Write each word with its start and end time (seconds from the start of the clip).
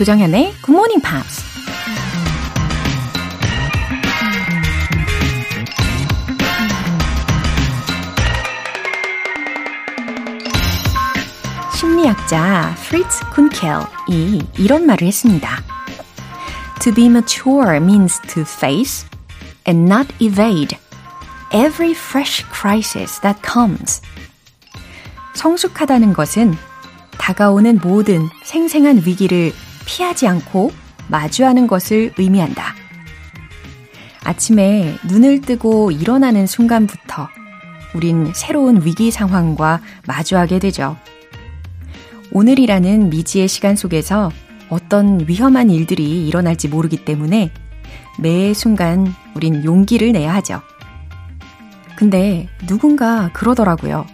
조정현의 0.00 0.54
Good 0.64 0.70
Morning 0.70 1.02
Pops. 1.02 1.44
심리학자 11.78 12.74
프리츠 12.76 13.26
쿤켈이 13.26 14.46
이런 14.56 14.86
말을 14.86 15.06
했습니다. 15.06 15.62
To 16.80 16.94
be 16.94 17.04
mature 17.04 17.76
means 17.76 18.18
to 18.22 18.40
face 18.40 19.06
and 19.68 19.84
not 19.84 20.08
evade 20.18 20.78
every 21.52 21.92
fresh 21.92 22.46
crisis 22.50 23.20
that 23.20 23.38
comes. 23.46 24.00
성숙하다는 25.34 26.14
것은 26.14 26.56
다가오는 27.18 27.80
모든 27.82 28.30
생생한 28.44 29.02
위기를 29.04 29.52
피하지 29.90 30.28
않고 30.28 30.70
마주하는 31.08 31.66
것을 31.66 32.12
의미한다. 32.16 32.76
아침에 34.22 34.96
눈을 35.08 35.40
뜨고 35.40 35.90
일어나는 35.90 36.46
순간부터 36.46 37.28
우린 37.96 38.30
새로운 38.32 38.84
위기 38.84 39.10
상황과 39.10 39.80
마주하게 40.06 40.60
되죠. 40.60 40.96
오늘이라는 42.30 43.10
미지의 43.10 43.48
시간 43.48 43.74
속에서 43.74 44.30
어떤 44.68 45.26
위험한 45.26 45.70
일들이 45.70 46.28
일어날지 46.28 46.68
모르기 46.68 47.04
때문에 47.04 47.50
매 48.20 48.54
순간 48.54 49.12
우린 49.34 49.64
용기를 49.64 50.12
내야 50.12 50.32
하죠. 50.34 50.62
근데 51.96 52.48
누군가 52.68 53.30
그러더라고요. 53.32 54.06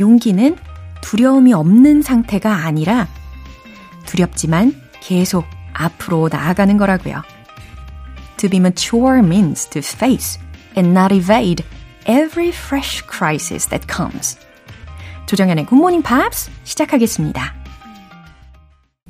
용기는 0.00 0.56
두려움이 1.02 1.52
없는 1.52 2.02
상태가 2.02 2.66
아니라 2.66 3.06
두렵지만 4.06 4.74
계속 5.00 5.44
앞으로 5.72 6.28
나아가는 6.30 6.76
거라고요. 6.76 7.22
To 8.38 8.50
be 8.50 8.58
mature 8.58 9.18
means 9.18 9.68
to 9.70 9.80
face 9.80 10.40
and 10.76 10.90
not 10.90 11.14
evade 11.14 11.64
every 12.06 12.48
fresh 12.48 13.02
crisis 13.08 13.68
that 13.68 13.86
comes. 13.92 14.38
조정현의 15.26 15.66
굿모닝 15.66 16.02
팝스 16.02 16.50
시작하겠습니다. 16.64 17.54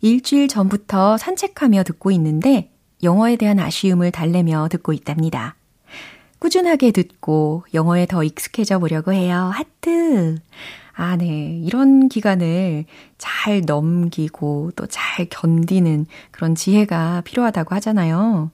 일주일 0.02 0.48
전부터 0.48 1.18
산책하며 1.18 1.84
듣고 1.84 2.12
있는데 2.12 2.72
영어에 3.04 3.36
대한 3.36 3.60
아쉬움을 3.60 4.12
달래며 4.12 4.70
듣고 4.70 4.94
있답니다. 4.94 5.56
꾸준하게 6.40 6.92
듣고 6.92 7.66
영어에 7.74 8.06
더 8.06 8.24
익숙해져 8.24 8.80
보려고 8.80 9.12
해요. 9.14 9.52
하트! 9.54 10.38
아, 11.00 11.16
네. 11.16 11.58
이런 11.64 12.10
기간을 12.10 12.84
잘 13.18 13.62
넘기고 13.66 14.72
또 14.76 14.86
잘 14.88 15.28
견디는 15.30 16.08
그런 16.32 16.56
지혜가 16.56 17.22
필요하다고 17.22 17.74
하잖아요. 17.76 18.52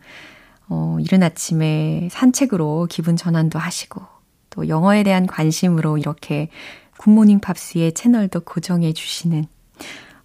어, 0.70 0.97
이른 1.00 1.24
아침에 1.24 2.08
산책으로 2.12 2.86
기분 2.88 3.16
전환도 3.16 3.58
하시고 3.58 4.00
또 4.52 4.68
영어에 4.68 5.02
대한 5.02 5.25
관심으로 5.25 5.97
이렇게 5.97 6.50
굿모닝 7.00 7.40
팝스의 7.40 7.94
채널도 7.94 8.42
고정해 8.42 8.94
주시는 8.94 9.46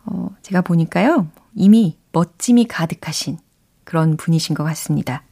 어, 0.05 0.29
제가 0.43 0.61
보니까요. 0.61 1.27
이미 1.55 1.97
멋짐이 2.13 2.67
가득하신 2.67 3.39
그런 3.85 4.19
분이신 4.19 4.55
것 4.55 4.63
같습니다. 4.65 5.23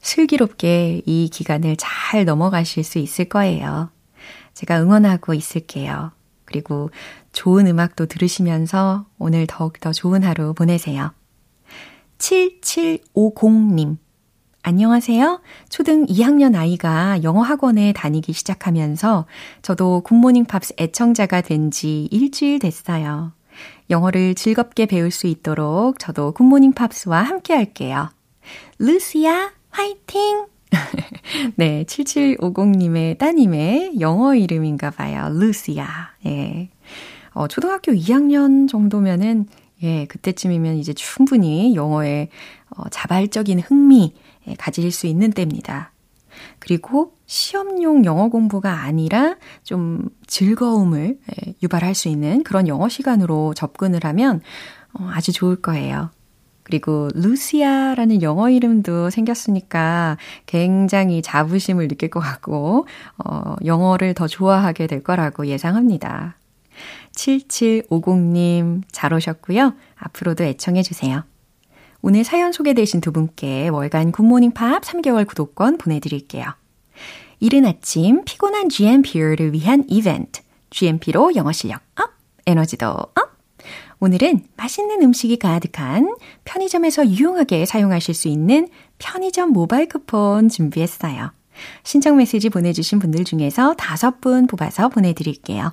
슬기롭게 0.00 1.02
이 1.06 1.28
기간을 1.32 1.76
잘 1.78 2.24
넘어가실 2.24 2.82
수 2.82 2.98
있을 2.98 3.26
거예요. 3.26 3.90
제가 4.54 4.80
응원하고 4.82 5.34
있을게요. 5.34 6.12
그리고 6.44 6.90
좋은 7.32 7.66
음악도 7.66 8.06
들으시면서 8.06 9.06
오늘 9.18 9.46
더욱더 9.46 9.92
좋은 9.92 10.24
하루 10.24 10.52
보내세요. 10.54 11.12
7750님. 12.18 13.96
안녕하세요. 14.62 15.40
초등 15.70 16.04
2학년 16.06 16.54
아이가 16.54 17.22
영어 17.22 17.40
학원에 17.40 17.92
다니기 17.94 18.32
시작하면서 18.34 19.26
저도 19.62 20.02
굿모닝 20.02 20.44
팝스 20.44 20.74
애청자가 20.78 21.40
된 21.40 21.70
지 21.70 22.08
일주일 22.10 22.58
됐어요. 22.58 23.32
영어를 23.88 24.34
즐겁게 24.34 24.86
배울 24.86 25.10
수 25.10 25.26
있도록 25.28 25.98
저도 25.98 26.32
굿모닝 26.32 26.72
팝스와 26.72 27.22
함께 27.22 27.54
할게요. 27.54 28.10
루시아, 28.78 29.52
화이팅! 29.70 30.46
네, 31.56 31.84
7750님의 31.84 33.18
따님의 33.18 34.00
영어 34.00 34.34
이름인가 34.34 34.90
봐요. 34.90 35.28
루시아. 35.30 35.86
예. 36.26 36.70
어, 37.32 37.48
초등학교 37.48 37.92
2학년 37.92 38.68
정도면은, 38.68 39.46
예, 39.82 40.04
그때쯤이면 40.06 40.76
이제 40.76 40.92
충분히 40.92 41.74
영어에 41.74 42.28
어, 42.76 42.88
자발적인 42.90 43.60
흥미 43.60 44.14
예, 44.46 44.54
가질 44.54 44.90
수 44.92 45.06
있는 45.06 45.30
때입니다. 45.30 45.92
그리고 46.58 47.14
시험용 47.26 48.04
영어 48.04 48.28
공부가 48.28 48.82
아니라 48.82 49.36
좀 49.62 50.08
즐거움을 50.26 51.18
예, 51.30 51.54
유발할 51.62 51.94
수 51.94 52.08
있는 52.08 52.42
그런 52.42 52.68
영어 52.68 52.88
시간으로 52.88 53.54
접근을 53.54 54.00
하면 54.04 54.40
어, 54.92 55.08
아주 55.12 55.32
좋을 55.32 55.56
거예요. 55.56 56.10
그리고 56.70 57.08
루시아라는 57.14 58.22
영어 58.22 58.48
이름도 58.48 59.10
생겼으니까 59.10 60.18
굉장히 60.46 61.20
자부심을 61.20 61.88
느낄 61.88 62.10
것 62.10 62.20
같고, 62.20 62.86
어, 63.18 63.56
영어를 63.64 64.14
더 64.14 64.28
좋아하게 64.28 64.86
될 64.86 65.02
거라고 65.02 65.48
예상합니다. 65.48 66.36
7750님, 67.10 68.82
잘 68.92 69.12
오셨고요. 69.12 69.74
앞으로도 69.96 70.44
애청해주세요. 70.44 71.24
오늘 72.02 72.22
사연 72.22 72.52
소개되신 72.52 73.00
두 73.00 73.10
분께 73.10 73.66
월간 73.66 74.12
굿모닝 74.12 74.52
팝스 74.52 74.82
3개월 74.82 75.26
구독권 75.26 75.76
보내드릴게요. 75.76 76.44
이른 77.40 77.66
아침 77.66 78.24
피곤한 78.24 78.68
GMP를 78.68 79.52
위한 79.54 79.82
이벤트. 79.88 80.40
GMP로 80.70 81.34
영어 81.34 81.50
실력 81.50 81.80
up, 81.96 82.10
에너지도 82.46 82.86
up. 82.86 83.29
오늘은 84.02 84.44
맛있는 84.56 85.02
음식이 85.02 85.38
가득한 85.38 86.16
편의점에서 86.46 87.06
유용하게 87.06 87.66
사용하실 87.66 88.14
수 88.14 88.28
있는 88.28 88.68
편의점 88.98 89.52
모바일 89.52 89.88
쿠폰 89.88 90.48
준비했어요. 90.48 91.32
신청 91.84 92.16
메시지 92.16 92.48
보내주신 92.48 92.98
분들 92.98 93.24
중에서 93.24 93.74
다섯 93.74 94.22
분 94.22 94.46
뽑아서 94.46 94.88
보내드릴게요. 94.88 95.72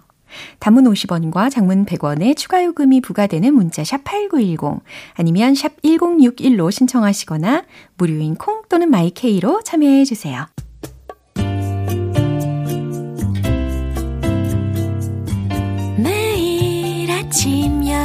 단문 0.60 0.84
50원과 0.84 1.50
장문 1.50 1.86
100원의 1.86 2.36
추가 2.36 2.66
요금이 2.66 3.00
부과되는 3.00 3.54
문자 3.54 3.86
샵 3.86 4.04
8910 4.04 4.82
아니면 5.14 5.56
샵 5.56 5.82
1061로 5.82 6.70
신청하시거나 6.70 7.64
무료인 7.98 8.36
콩 8.36 8.64
또는 8.68 8.90
마이케이로 8.90 9.62
참여해 9.64 10.04
주세요. 10.04 10.48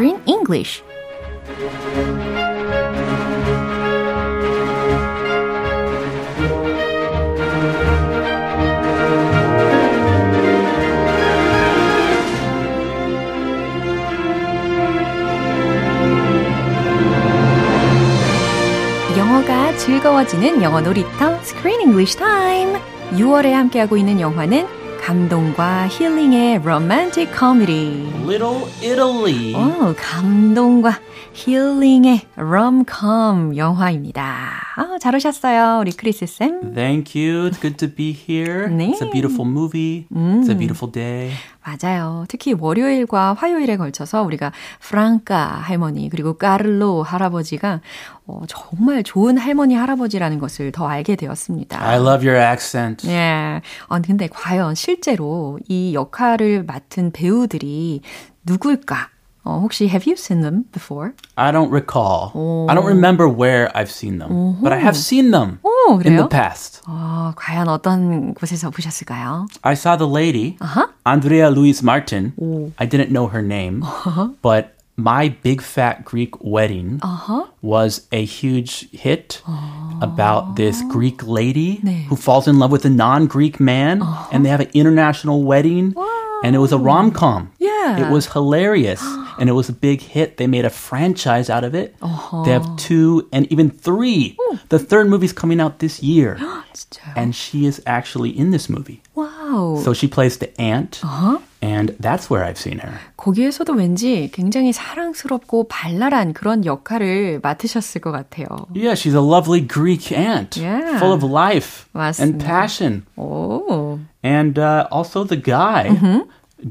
Korean 0.00 0.18
English. 0.24 0.82
영어가 19.18 19.76
즐거워지는 19.76 20.62
영어 20.62 20.80
놀이터 20.80 21.34
Screen 21.42 21.82
English 21.82 22.16
Time. 22.16 22.80
6월에 23.12 23.50
함께하고 23.50 23.98
있는 23.98 24.18
영화는 24.18 24.79
감동과 25.09 25.87
힐링의 25.87 26.57
romantic 26.57 27.31
comedy. 27.37 28.07
Little 28.25 28.65
Italy. 28.81 29.53
오, 29.55 29.93
감동과 29.95 30.99
힐링의 31.32 32.22
rom-com 32.36 33.56
영화입니다. 33.56 34.50
아, 34.76 34.98
잘 35.00 35.14
오셨어요, 35.14 35.78
우리 35.80 35.92
크리스 35.92 36.26
쌤. 36.26 36.74
Thank 36.74 37.14
you. 37.20 37.48
It's 37.48 37.60
good 37.60 37.76
to 37.76 37.88
be 37.94 38.10
here. 38.12 38.68
네. 38.68 38.90
It's 38.90 39.02
a 39.02 39.10
beautiful 39.10 39.48
movie. 39.48 40.06
It's 40.12 40.50
a 40.50 40.56
beautiful 40.56 40.90
day. 40.90 41.32
맞아요. 41.64 42.24
특히 42.28 42.52
월요일과 42.52 43.34
화요일에 43.34 43.76
걸쳐서 43.76 44.22
우리가 44.22 44.52
프랑카 44.80 45.36
할머니 45.36 46.08
그리고 46.08 46.34
까를로 46.34 47.02
할아버지가 47.04 47.80
어, 48.26 48.42
정말 48.48 49.02
좋은 49.02 49.38
할머니 49.38 49.74
할아버지라는 49.74 50.38
것을 50.40 50.72
더 50.72 50.88
알게 50.88 51.16
되었습니다. 51.16 51.80
I 51.80 51.96
love 51.96 52.28
your 52.28 52.38
accent. 52.42 53.08
예. 53.08 53.60
아, 53.88 54.00
근데 54.00 54.26
과연 54.26 54.74
실제로 54.74 55.58
이 55.68 55.94
역할을 55.94 56.64
맡은 56.64 57.12
배우들이 57.12 58.00
누굴까? 58.44 59.10
어, 59.49 59.59
혹시 59.61 59.87
have 59.87 60.07
you 60.09 60.15
seen 60.17 60.41
them 60.41 60.65
before? 60.71 61.13
I 61.37 61.51
don't 61.51 61.69
recall. 61.69 62.31
I 62.67 62.73
don't 62.73 62.85
remember 62.87 63.29
where 63.29 63.69
I've 63.77 63.91
seen 63.91 64.17
them, 64.17 64.57
but 64.61 64.73
I 64.73 64.79
have 64.79 64.97
seen 64.97 65.29
them 65.29 65.59
오, 65.61 66.01
in 66.01 66.15
the 66.17 66.23
그래요? 66.25 66.29
past. 66.29 66.81
어, 66.87 67.31
과연 67.35 67.67
어떤 67.67 68.33
곳에서 68.33 68.71
보셨을까요? 68.71 69.45
I 69.63 69.73
saw 69.75 69.95
the 69.97 70.07
lady, 70.07 70.57
Uh-huh. 70.59 70.87
Andrea 71.05 71.51
Louise 71.51 71.83
Martin. 71.83 72.33
I 72.79 72.87
didn't 72.87 73.11
know 73.11 73.27
her 73.27 73.43
name, 73.43 73.83
but 74.41 74.73
My 74.97 75.27
Big 75.43 75.61
Fat 75.61 76.05
Greek 76.05 76.33
Wedding 76.41 76.99
Uh-huh. 77.03 77.45
was 77.61 78.07
a 78.11 78.23
huge 78.25 78.89
hit 78.93 79.43
about 80.01 80.55
this 80.55 80.81
Greek 80.89 81.21
lady 81.21 81.81
네. 81.83 82.05
who 82.07 82.15
falls 82.15 82.47
in 82.47 82.57
love 82.57 82.71
with 82.71 82.85
a 82.85 82.89
non-Greek 82.89 83.59
man 83.59 84.01
and 84.31 84.45
they 84.45 84.49
have 84.49 84.61
an 84.61 84.71
international 84.73 85.43
wedding 85.43 85.93
and 86.42 86.54
it 86.54 86.58
was 86.58 86.72
a 86.72 86.76
oh. 86.76 86.78
rom 86.78 87.10
com. 87.12 87.52
Yeah. 87.58 88.06
It 88.06 88.10
was 88.12 88.26
hilarious. 88.32 89.02
and 89.38 89.48
it 89.48 89.52
was 89.52 89.68
a 89.68 89.72
big 89.72 90.02
hit. 90.02 90.36
They 90.36 90.46
made 90.46 90.64
a 90.64 90.70
franchise 90.70 91.48
out 91.48 91.64
of 91.64 91.74
it. 91.74 91.96
Uh-huh. 92.02 92.42
They 92.44 92.50
have 92.50 92.76
two 92.76 93.28
and 93.32 93.50
even 93.50 93.70
three. 93.70 94.36
Ooh. 94.40 94.58
The 94.68 94.78
third 94.78 95.08
movie's 95.08 95.32
coming 95.32 95.60
out 95.60 95.78
this 95.78 96.02
year. 96.02 96.38
and 97.16 97.34
she 97.34 97.66
is 97.66 97.82
actually 97.86 98.36
in 98.36 98.50
this 98.50 98.68
movie. 98.68 99.02
Wow. 99.14 99.80
So 99.82 99.94
she 99.94 100.08
plays 100.08 100.38
the 100.38 100.58
aunt. 100.60 101.00
Uh-huh. 101.02 101.38
And 101.62 101.94
that's 102.00 102.30
where 102.30 102.44
I've 102.44 102.58
seen 102.58 102.78
her. 102.80 102.92
거기에서도 103.16 103.72
왠지 103.74 104.30
굉장히 104.32 104.72
사랑스럽고 104.72 105.68
발랄한 105.68 106.32
그런 106.32 106.64
역할을 106.64 107.40
맡으셨을 107.42 108.00
것 108.00 108.12
같아요. 108.12 108.46
Yeah, 108.74 108.94
she's 108.94 109.14
a 109.14 109.20
lovely 109.22 109.60
Greek 109.66 110.10
aunt, 110.12 110.58
Yeah. 110.60 110.96
full 110.98 111.12
of 111.12 111.24
life 111.24 111.86
and 111.94 112.38
맞습니다. 112.38 112.46
passion. 112.46 113.02
오. 113.16 113.98
And 114.24 114.58
uh, 114.60 114.86
also 114.92 115.24
the 115.24 115.40
guy, 115.42 115.88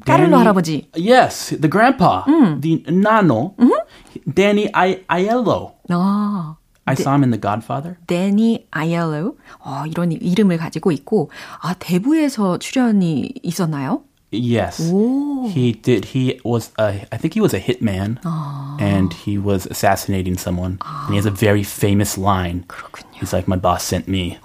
까를로 0.05 0.37
할아버지. 0.37 0.87
Yes, 0.95 1.49
the 1.49 1.69
grandpa, 1.69 2.25
the 2.61 2.83
nano, 2.89 3.55
Danny 4.33 4.69
I- 4.73 5.03
Aiello. 5.09 5.73
아. 5.89 6.55
I 6.85 6.93
saw 6.95 7.13
him 7.13 7.21
in 7.21 7.29
The 7.29 7.39
Godfather. 7.39 7.97
데니 8.07 8.65
아이엘로 8.71 9.37
어, 9.59 9.83
이런 9.85 10.11
이름을 10.11 10.57
가지고 10.57 10.91
있고 10.91 11.29
아 11.61 11.75
대부에서 11.77 12.57
출연이 12.57 13.31
있었나요? 13.43 14.01
Yes, 14.30 14.80
오. 14.92 15.48
he 15.48 15.72
did. 15.72 16.06
He 16.06 16.40
was, 16.42 16.72
a, 16.76 17.06
I 17.12 17.16
think 17.16 17.34
he 17.34 17.40
was 17.40 17.54
a 17.54 17.60
hitman, 17.60 18.18
and 18.80 19.12
he 19.12 19.38
was 19.38 19.64
assassinating 19.66 20.36
someone. 20.38 20.78
And 20.82 21.10
he 21.10 21.16
has 21.16 21.26
a 21.26 21.30
very 21.30 21.62
famous 21.62 22.18
line. 22.18 22.64
그렇군요. 22.66 23.06
He's 23.12 23.32
like, 23.32 23.46
"My 23.46 23.56
boss 23.56 23.84
sent 23.84 24.08
me. 24.08 24.38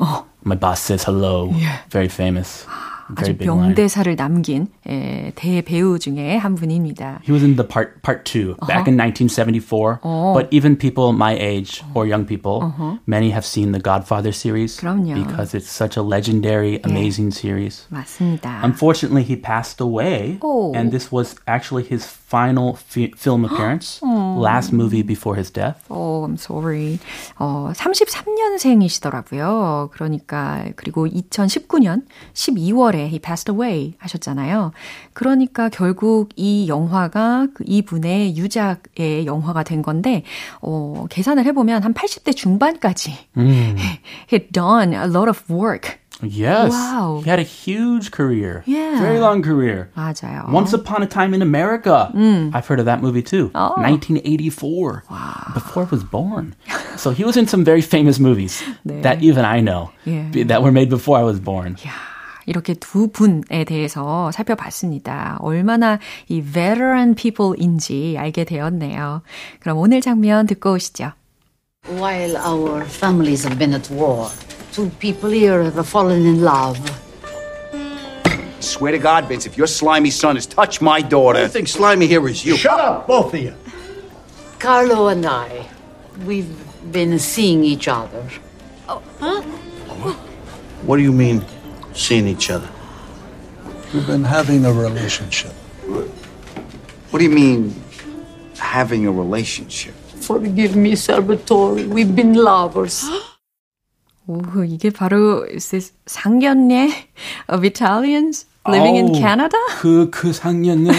My 0.44 0.54
boss 0.56 0.80
says 0.82 1.06
hello." 1.06 1.56
Very 1.90 2.08
famous. 2.08 2.68
아주 3.16 3.34
Very 3.34 3.38
big 3.38 3.50
line. 3.50 3.68
명대사를 3.74 4.16
남긴 4.16 4.68
예, 4.88 5.32
대배우 5.36 5.98
중에 5.98 6.38
한 6.38 6.54
분입니다. 6.56 7.22
He 7.28 7.34
was 7.34 7.44
in 7.44 7.56
the 7.56 7.68
part 7.68 8.02
part 8.04 8.24
2 8.24 8.56
back 8.68 8.86
in 8.88 8.98
1974. 8.98 10.00
But 10.34 10.48
even 10.52 10.78
people 10.78 11.10
my 11.14 11.34
age 11.34 11.84
or 11.96 12.06
young 12.06 12.26
people, 12.26 12.72
many 13.08 13.32
have 13.32 13.46
seen 13.46 13.72
the 13.72 13.82
Godfather 13.82 14.32
series 14.32 14.78
그럼요. 14.80 15.16
because 15.16 15.54
it's 15.58 15.70
such 15.70 15.98
a 15.98 16.04
legendary, 16.04 16.80
amazing 16.86 17.32
series. 17.34 17.88
맞습니다. 17.90 18.62
Unfortunately, 18.64 19.24
he 19.24 19.36
passed 19.36 19.82
away, 19.82 20.38
Oh. 20.42 20.72
and 20.76 20.92
this 20.92 21.12
was 21.12 21.36
actually 21.48 21.84
his 21.90 22.06
final 22.35 22.75
fi- 22.75 23.13
film 23.17 23.45
appearance, 23.45 24.01
last 24.03 24.73
movie 24.75 25.07
before 25.07 25.37
his 25.37 25.53
death. 25.53 25.77
Oh, 25.89 26.25
I'm 26.27 26.37
sorry. 26.37 26.99
어, 27.39 27.71
33년생이시더라고요. 27.77 29.91
그러니까 29.93 30.65
그리고 30.75 31.07
2019년 31.07 32.03
12월에 32.35 33.07
he 33.07 33.19
passed 33.21 33.51
away 33.51 33.95
하셨잖아요. 33.99 34.73
그러니까 35.13 35.69
결국 35.69 36.31
이 36.35 36.67
영화가 36.69 37.49
그 37.55 37.63
이분의 37.67 38.37
유작의 38.37 39.27
영화가 39.27 39.63
된 39.63 39.83
건데 39.83 40.25
어, 40.61 41.07
계산을 41.09 41.45
해 41.45 41.53
보면 41.53 41.85
한 41.85 41.95
80대 41.95 42.35
중반까지 42.35 43.13
he'd 43.37 44.53
done 44.53 44.93
a 44.95 45.07
lot 45.07 45.29
of 45.29 45.43
work. 45.49 45.99
Yes, 46.24 46.74
Wow. 46.74 47.22
he 47.24 47.30
had 47.30 47.40
a 47.40 47.48
huge 47.48 48.12
career, 48.12 48.62
Yeah. 48.68 49.00
very 49.00 49.20
long 49.20 49.42
career. 49.42 49.88
맞아요. 49.96 50.52
Once 50.52 50.74
Upon 50.76 51.02
a 51.02 51.08
Time 51.08 51.34
in 51.34 51.42
America. 51.42 52.12
I've 52.52 52.68
heard 52.68 52.80
of 52.82 52.86
that 52.92 53.00
movie 53.02 53.24
too. 53.24 53.52
Oh. 53.56 53.80
1984. 53.80 55.04
Before 55.54 55.84
I 55.84 55.88
was 55.90 56.04
born. 56.04 56.56
so 56.98 57.12
he 57.12 57.24
was 57.24 57.38
in 57.38 57.48
some 57.48 57.64
very 57.64 57.82
famous 57.82 58.20
movies 58.20 58.62
네. 58.84 59.02
that 59.02 59.24
even 59.24 59.46
I 59.46 59.62
know 59.62 59.92
Yeah. 60.04 60.28
be- 60.32 60.44
that 60.44 60.62
were 60.62 60.74
made 60.76 60.90
before 60.90 61.18
I 61.18 61.24
was 61.24 61.40
born. 61.40 61.76
이야, 61.80 61.92
이렇게 62.48 62.74
두 62.74 63.08
분에 63.08 63.64
대해서 63.64 64.30
살펴봤습니다. 64.32 65.38
얼마나 65.40 66.00
이 66.28 66.42
veteran 66.42 67.16
people인지 67.16 68.18
알게 68.20 68.44
되었네요. 68.44 69.22
그럼 69.62 69.78
오늘 69.78 70.02
장면 70.02 70.48
듣고 70.48 70.74
오시죠. 70.74 71.14
While 71.87 72.39
our 72.39 72.87
families 72.87 73.45
have 73.45 73.59
been 73.59 73.75
at 73.75 73.91
war, 73.91 74.31
two 74.73 74.89
people 75.01 75.29
here 75.29 75.65
have 75.65 75.87
fallen 75.87 76.25
in 76.25 76.41
love. 76.41 76.79
Swear 78.61 78.93
to 78.93 78.99
God, 78.99 79.27
Vince, 79.27 79.45
if 79.45 79.59
your 79.59 79.67
slimy 79.67 80.09
son 80.09 80.37
has 80.37 80.47
touched 80.47 80.81
my 80.81 81.03
daughter. 81.03 81.41
I 81.41 81.49
think 81.49 81.69
Slimy 81.69 82.07
here 82.07 82.27
is 82.27 82.43
you. 82.43 82.57
Shut 82.57 82.81
up, 82.81 83.07
both 83.07 83.35
of 83.35 83.41
you. 83.41 83.55
Carlo 84.59 85.09
and 85.09 85.27
I, 85.27 85.69
we've 86.25 86.57
been 86.91 87.19
seeing 87.19 87.63
each 87.63 87.87
other. 87.87 88.27
Oh, 88.89 89.03
huh? 89.21 89.43
What 90.87 90.97
do 90.97 91.03
you 91.03 91.13
mean, 91.13 91.45
seeing 91.93 92.27
each 92.27 92.51
other? 92.51 92.69
We've 93.93 94.07
been 94.07 94.25
having 94.25 94.65
a 94.65 94.73
relationship. 94.73 95.53
What 97.11 97.19
do 97.19 97.25
you 97.25 97.31
mean, 97.31 97.75
having 98.59 99.07
a 99.07 99.13
relationship? 99.13 99.95
Forgive 100.25 100.75
me, 100.77 100.93
Salvatore. 100.93 101.85
We've 101.87 102.15
been 102.15 102.35
lovers. 102.35 103.05
오, 104.27 104.41
이게 104.65 104.89
바로 104.89 105.45
is 105.53 105.69
this 105.69 105.93
상견례 106.07 106.89
of 107.49 107.63
Italians 107.67 108.47
living 108.67 108.97
in 108.97 109.09
아우, 109.09 109.15
Canada? 109.21 109.59
그, 109.81 110.09
그 110.11 110.33
상년에 110.33 110.91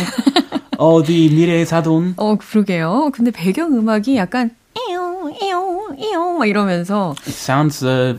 어디 0.77 1.29
미래의 1.33 1.65
사돈. 1.65 2.13
어, 2.17 2.35
그러게요. 2.35 3.09
근데 3.13 3.31
배경 3.31 3.73
음악이 3.73 4.15
약간 4.17 4.55
이용, 4.87 5.14
이용, 5.41 5.95
이용 5.97 6.37
막 6.39 6.45
이러면서 6.45 7.15
It 7.25 7.31
sounds, 7.31 7.85
uh, 7.85 8.17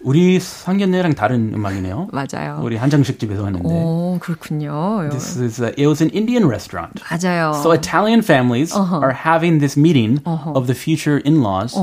우리 0.00 0.38
상견례랑 0.40 1.14
다른 1.14 1.52
음악이네요. 1.54 2.08
맞아요. 2.12 2.60
우리 2.62 2.76
한정식 2.76 3.18
집에서 3.18 3.44
했는데. 3.44 3.68
오, 3.68 4.18
그렇군요. 4.20 5.08
This 5.10 5.38
is, 5.38 5.60
uh, 5.62 5.72
it 5.76 5.86
was 5.86 6.02
an 6.02 6.10
Indian 6.14 6.46
restaurant. 6.46 7.02
맞아요. 7.04 7.52
So 7.62 7.72
Italian 7.72 8.20
families 8.22 8.74
are 8.76 9.12
having 9.12 9.58
this 9.60 9.76
meeting 9.78 10.20
of 10.26 10.66
the 10.66 10.74
future 10.74 11.20
in-laws. 11.24 11.74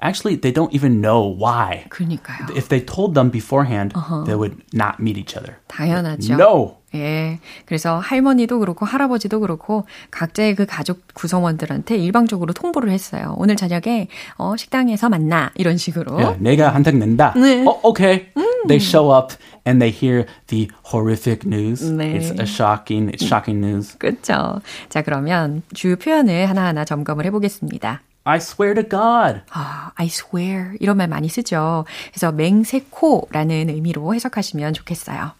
Actually, 0.00 0.36
they 0.36 0.52
don't 0.52 0.72
even 0.72 1.00
know 1.00 1.22
why. 1.22 1.86
그러니까요. 1.90 2.50
If 2.56 2.68
they 2.68 2.80
told 2.84 3.14
them 3.14 3.30
beforehand, 3.30 3.92
they 4.26 4.34
would 4.36 4.62
not 4.72 5.00
meet 5.00 5.16
each 5.16 5.36
other. 5.36 5.58
당연하죠. 5.68 6.36
No. 6.36 6.78
예. 6.94 7.38
그래서 7.66 7.98
할머니도 7.98 8.58
그렇고 8.60 8.86
할아버지도 8.86 9.40
그렇고 9.40 9.86
각자의 10.10 10.54
그 10.54 10.66
가족 10.66 11.02
구성원들한테 11.14 11.96
일방적으로 11.96 12.52
통보를 12.52 12.90
했어요. 12.90 13.34
오늘 13.38 13.56
저녁에 13.56 14.08
어, 14.36 14.56
식당에서 14.56 15.08
만나 15.08 15.50
이런 15.54 15.76
식으로. 15.76 16.16
Yeah, 16.16 16.42
내가 16.42 16.74
한턱 16.74 16.96
낸다. 16.96 17.34
네. 17.36 17.64
Oh, 17.66 17.80
okay. 17.84 18.28
They 18.66 18.80
show 18.80 19.14
up 19.14 19.34
and 19.66 19.80
they 19.80 19.90
hear 19.90 20.26
the 20.46 20.68
horrific 20.92 21.46
news. 21.46 21.84
네. 21.84 22.18
It's 22.18 22.38
a 22.40 22.46
shocking, 22.46 23.10
it's 23.10 23.24
shocking 23.24 23.64
news. 23.64 23.98
그렇죠. 23.98 24.60
자, 24.88 25.02
그러면 25.02 25.62
주요 25.74 25.96
표현을 25.96 26.48
하나하나 26.48 26.84
점검을 26.84 27.26
해보겠습니다. 27.26 28.00
I 28.24 28.38
swear 28.38 28.74
to 28.74 28.82
God. 28.82 29.42
아, 29.50 29.90
I 29.96 30.06
swear 30.06 30.76
이런 30.80 30.96
말 30.96 31.08
많이 31.08 31.28
쓰죠. 31.28 31.84
그래서 32.10 32.32
맹세코라는 32.32 33.68
의미로 33.68 34.14
해석하시면 34.14 34.72
좋겠어요. 34.72 35.32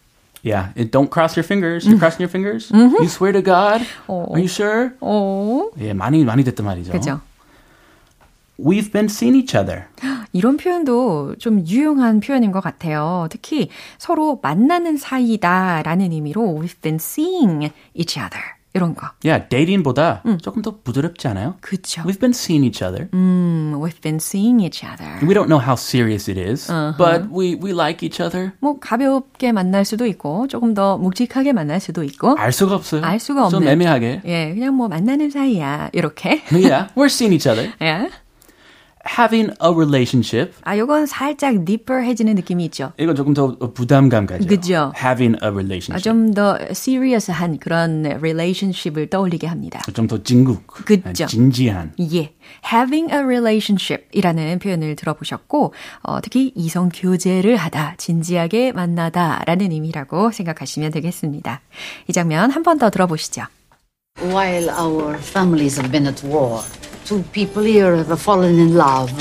Yeah, 0.45 0.69
it, 0.75 0.91
don't 0.91 1.09
cross 1.09 1.35
your 1.35 1.43
fingers. 1.43 1.87
You're 1.87 1.97
crossing 1.97 2.21
your 2.21 2.29
fingers? 2.29 2.69
You 2.71 3.09
swear 3.09 3.33
to 3.33 3.41
God? 3.41 3.81
어. 4.07 4.29
Are 4.29 4.39
you 4.39 4.47
sure? 4.47 4.91
오, 5.01 5.71
예, 5.79 5.93
많이 5.93 6.23
많이 6.23 6.43
듣던 6.43 6.63
말이죠. 6.63 6.91
그죠? 6.91 7.19
We've 8.59 8.91
been 8.91 9.09
seeing 9.09 9.35
each 9.35 9.57
other. 9.57 9.87
이런 10.33 10.57
표현도 10.57 11.37
좀 11.39 11.65
유용한 11.65 12.19
표현인 12.19 12.51
것 12.51 12.61
같아요. 12.61 13.27
특히 13.31 13.69
서로 13.97 14.39
만나는 14.41 14.97
사이다라는 14.97 16.11
의미로 16.11 16.59
we've 16.61 16.79
been 16.79 16.99
seeing 17.01 17.71
each 17.95 18.19
other. 18.19 18.54
이런 18.75 18.93
거. 18.93 19.07
Yeah, 19.23 19.47
dating보다 19.49 20.21
조금 20.41 20.61
더 20.61 20.75
부드럽지 20.83 21.27
않아요? 21.29 21.55
그쵸. 21.61 22.01
We've 22.03 22.19
been 22.19 22.33
seeing 22.35 22.65
each 22.67 22.83
other. 22.83 23.07
음, 23.13 23.73
we've 23.79 24.01
been 24.01 24.17
seeing 24.17 24.59
each 24.61 24.83
other. 24.85 25.17
We 25.25 25.33
don't 25.33 25.47
know 25.47 25.63
how 25.63 25.75
serious 25.79 26.29
it 26.29 26.37
is, 26.37 26.67
but 26.97 27.31
we, 27.31 27.55
we 27.55 27.71
like 27.71 28.03
each 28.05 28.21
other. 28.21 28.51
뭐 28.59 28.77
가볍게 28.79 29.53
만날 29.53 29.85
수도 29.85 30.05
있고 30.05 30.47
조금 30.47 30.73
더 30.73 30.97
묵직하게 30.97 31.53
만날 31.53 31.79
수도 31.79 32.03
있고 32.03 32.35
알 32.37 32.51
수가 32.51 32.75
없어요. 32.75 33.01
알 33.03 33.19
수가 33.19 33.47
좀 33.47 33.59
없는. 33.59 33.71
애매하게. 33.71 34.21
예, 34.25 34.53
그냥 34.53 34.75
뭐 34.75 34.89
만나는 34.89 35.29
사이야 35.29 35.89
이렇게. 35.93 36.41
Yeah, 36.51 36.89
we're 36.95 37.05
seeing 37.05 37.33
each 37.33 37.47
other. 37.47 37.71
예. 37.81 38.09
Having 39.07 39.51
a 39.63 39.69
relationship. 39.71 40.53
아, 40.63 40.77
요건 40.77 41.05
살짝 41.05 41.63
deeper해지는 41.63 42.33
느낌이 42.35 42.65
있죠. 42.65 42.91
이건 42.97 43.15
조금 43.15 43.33
더 43.35 43.55
부담감 43.73 44.25
가져요. 44.25 44.47
그죠. 44.47 44.91
Having 44.97 45.37
a 45.43 45.47
아, 45.47 45.51
relationship. 45.51 46.01
좀더 46.03 46.57
serious한 46.71 47.59
그런 47.59 48.05
relationship을 48.05 49.07
떠올리게 49.11 49.45
합니다. 49.47 49.81
좀 49.93 50.07
더 50.07 50.21
진국. 50.23 50.65
그죠. 50.67 51.25
진지한. 51.27 51.93
예. 51.99 52.33
having 52.65 53.11
a 53.13 53.19
relationship 53.19 54.05
이라는 54.11 54.57
표현을 54.59 54.95
들어보셨고, 54.95 55.73
어, 56.03 56.21
특히 56.21 56.51
이성 56.55 56.89
교제를 56.89 57.57
하다, 57.57 57.95
진지하게 57.97 58.71
만나다 58.71 59.43
라는 59.45 59.71
의미라고 59.71 60.31
생각하시면 60.31 60.91
되겠습니다. 60.91 61.61
이 62.07 62.13
장면 62.13 62.49
한 62.51 62.63
번 62.63 62.79
더 62.79 62.89
들어보시죠. 62.89 63.43
While 64.21 64.69
our 64.71 65.17
families 65.19 65.79
have 65.79 65.91
been 65.91 66.07
at 66.07 66.25
war, 66.25 66.61
two 67.05 67.21
people 67.31 67.61
here 67.61 67.95
have 67.95 68.21
fallen 68.21 68.57
in 68.57 68.75
love. 68.75 69.11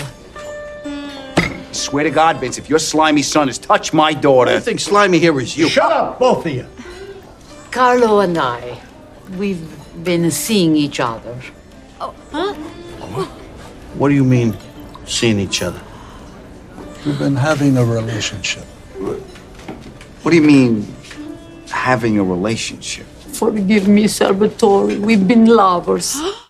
Swear 1.73 2.05
to 2.05 2.11
God, 2.11 2.38
Vince, 2.38 2.57
if 2.57 2.71
your 2.71 2.79
slimy 2.79 3.23
son 3.23 3.49
has 3.49 3.59
touched 3.59 3.93
my 3.93 4.14
daughter. 4.14 4.53
I 4.53 4.61
think 4.61 4.81
slimy 4.81 5.19
here 5.19 5.38
is 5.41 5.57
you. 5.57 5.69
Shut 5.69 5.93
up, 5.93 6.19
both 6.19 6.47
of 6.47 6.53
you. 6.53 6.67
Carlo 7.71 8.21
and 8.21 8.38
I, 8.38 8.81
we've 9.37 9.62
been 10.03 10.31
seeing 10.31 10.76
each 10.76 11.00
other. 11.00 11.37
Oh, 12.00 12.14
huh? 12.31 12.55
What 13.99 14.09
do 14.09 14.14
you 14.14 14.25
mean, 14.25 14.57
seeing 15.05 15.38
each 15.38 15.62
other? 15.62 15.81
We've 17.05 17.19
been 17.19 17.37
having 17.37 17.76
a 17.76 17.85
relationship. 17.85 18.64
What 20.23 20.31
do 20.31 20.37
you 20.37 20.43
mean, 20.43 20.87
having 21.69 22.19
a 22.19 22.25
relationship? 22.25 23.07
Forgive 23.35 23.88
me, 23.88 24.09
Salvatore. 24.09 24.97
We've 24.97 25.26
been 25.26 25.47
lovers. 25.47 26.17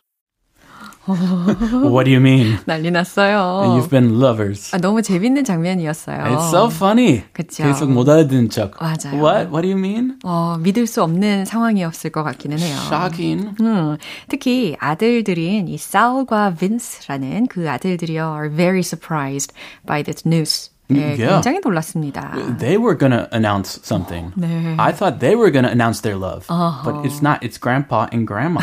What 1.06 2.04
do 2.04 2.10
you 2.10 2.20
mean? 2.20 2.58
난리 2.66 2.90
났어요. 2.90 3.76
You've 3.78 3.90
been 3.90 4.20
lovers. 4.20 4.74
아, 4.74 4.78
너무 4.78 5.02
재밌는 5.02 5.44
장면이었어요. 5.44 6.24
It's 6.24 6.48
so 6.48 6.66
funny. 6.68 7.22
그쵸. 7.32 7.64
계속 7.64 7.90
못 7.90 8.08
알아듣는 8.08 8.48
척. 8.50 8.72
맞아요. 8.80 9.20
What? 9.22 9.48
What 9.50 9.62
do 9.62 9.68
you 9.68 9.78
mean? 9.78 10.18
어, 10.24 10.56
믿을 10.60 10.86
수 10.86 11.02
없는 11.02 11.44
상황이었을 11.44 12.10
것 12.10 12.22
같기는 12.22 12.58
해요. 12.58 12.76
Shocking. 12.86 13.50
음, 13.60 13.96
특히 14.28 14.76
아들들인 14.80 15.68
이 15.68 15.76
살과 15.78 16.54
빈스라는 16.54 17.46
그 17.48 17.70
아들들이요 17.70 18.34
are 18.36 18.50
very 18.50 18.80
surprised 18.80 19.52
by 19.86 20.02
this 20.02 20.22
news. 20.26 20.70
예, 20.91 21.13
Yeah. 21.15 21.37
굉장히 21.41 21.59
놀랐습니다. 21.63 22.33
They 22.57 22.77
were 22.77 22.97
gonna 22.97 23.27
announce 23.31 23.79
something. 23.83 24.33
네. 24.35 24.75
I 24.79 24.91
thought 24.91 25.19
they 25.19 25.35
were 25.35 25.51
gonna 25.51 25.69
announce 25.69 26.01
their 26.01 26.17
love, 26.17 26.47
but 26.83 27.05
it's 27.05 27.21
not. 27.21 27.43
It's 27.45 27.59
grandpa 27.59 28.07
and 28.11 28.25
grandma. 28.25 28.61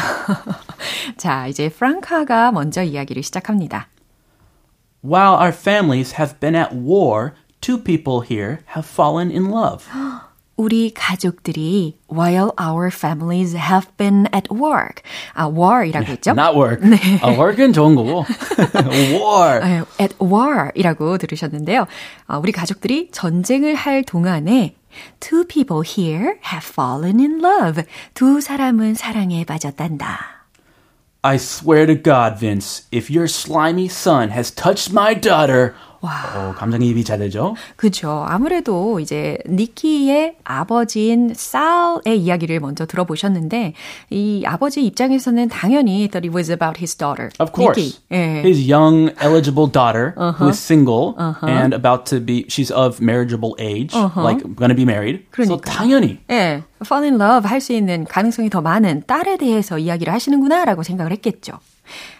자, 1.16 1.46
이제 1.46 1.68
프랑카가 1.68 2.50
먼저 2.52 2.82
이야기를 2.82 3.22
시작합니다. 3.22 3.86
While 5.02 5.36
our 5.38 5.52
families 5.52 6.18
have 6.18 6.40
been 6.40 6.56
at 6.56 6.74
war, 6.74 7.34
two 7.60 7.78
people 7.78 8.22
here 8.26 8.58
have 8.74 8.86
fallen 8.86 9.30
in 9.30 9.50
love. 9.50 9.86
우리 10.60 10.92
가족들이 10.94 11.98
while 12.10 12.50
our 12.58 12.90
families 12.90 13.54
have 13.54 13.88
been 13.98 14.26
at 14.34 14.48
work. 14.50 15.02
아, 15.34 15.46
war이라고 15.48 16.06
했죠? 16.06 16.30
Not 16.30 16.56
work. 16.56 16.80
아, 17.20 17.28
work은 17.30 17.72
좋은 17.74 17.94
거고. 17.94 18.24
war. 19.20 19.60
네, 19.60 19.82
at 20.00 20.16
war이라고 20.18 21.18
들으셨는데요. 21.18 21.86
아, 22.26 22.38
우리 22.38 22.52
가족들이 22.52 23.10
전쟁을 23.12 23.74
할 23.74 24.02
동안에 24.02 24.76
two 25.20 25.44
people 25.44 25.82
here 25.84 26.38
have 26.50 26.64
fallen 26.64 27.20
in 27.20 27.44
love. 27.44 27.84
두 28.14 28.40
사람은 28.40 28.94
사랑에 28.94 29.44
빠졌단다. 29.44 30.36
I 31.22 31.36
swear 31.36 31.86
to 31.86 31.96
God, 31.96 32.38
Vince, 32.38 32.86
if 32.92 33.10
your 33.10 33.26
slimy 33.26 33.88
son 33.88 34.30
has 34.30 34.50
touched 34.50 34.92
my 34.92 35.12
daughter. 35.12 35.74
어, 36.01 36.53
감정이입이 36.57 37.03
잘 37.03 37.19
되죠? 37.19 37.55
그죠. 37.75 38.25
아무래도 38.27 38.99
이제 38.99 39.37
니키의 39.47 40.37
아버지인 40.43 41.33
살의 41.35 42.19
이야기를 42.19 42.59
먼저 42.59 42.85
들어보셨는데 42.85 43.73
이 44.09 44.43
아버지 44.45 44.83
입장에서는 44.85 45.49
당연히 45.49 46.07
thought 46.07 46.25
it 46.27 46.35
was 46.35 46.51
about 46.51 46.79
his 46.79 46.95
daughter. 46.95 47.29
Of 47.39 47.51
course. 47.53 47.79
니키. 47.79 47.99
예. 48.11 48.41
His 48.43 48.71
young, 48.71 49.11
eligible 49.21 49.71
daughter 49.71 50.13
who 50.17 50.49
is 50.49 50.57
single 50.59 51.13
and 51.43 51.73
about 51.75 52.05
to 52.09 52.19
be, 52.19 52.45
she's 52.49 52.71
of 52.71 52.99
marriageable 53.01 53.55
age, 53.59 53.93
like 54.15 54.41
gonna 54.55 54.75
be 54.75 54.83
married. 54.83 55.25
So 55.35 55.57
그러니까요. 55.57 55.61
당연히. 55.61 56.19
예, 56.31 56.63
fall 56.83 57.03
in 57.05 57.21
love 57.21 57.47
할 57.47 57.61
수 57.61 57.73
있는 57.73 58.05
가능성이 58.05 58.49
더 58.49 58.61
많은 58.61 59.03
딸에 59.05 59.37
대해서 59.37 59.77
이야기를 59.77 60.11
하시는구나라고 60.11 60.81
생각을 60.81 61.11
했겠죠. 61.11 61.59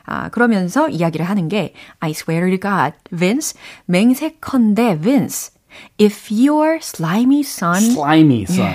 아, 0.06 0.30
그러면서 0.30 0.90
이야기를 0.90 1.28
하는 1.28 1.48
게 1.48 1.74
I 2.00 2.12
swear 2.12 2.50
to 2.50 2.60
God, 2.60 2.98
Vince, 3.16 3.60
맹세컨대 3.86 5.00
Vince, 5.01 5.51
if 6.00 6.34
your 6.34 6.80
slimy 6.82 7.42
son 7.42 7.78
slimy 7.78 8.44
son. 8.44 8.74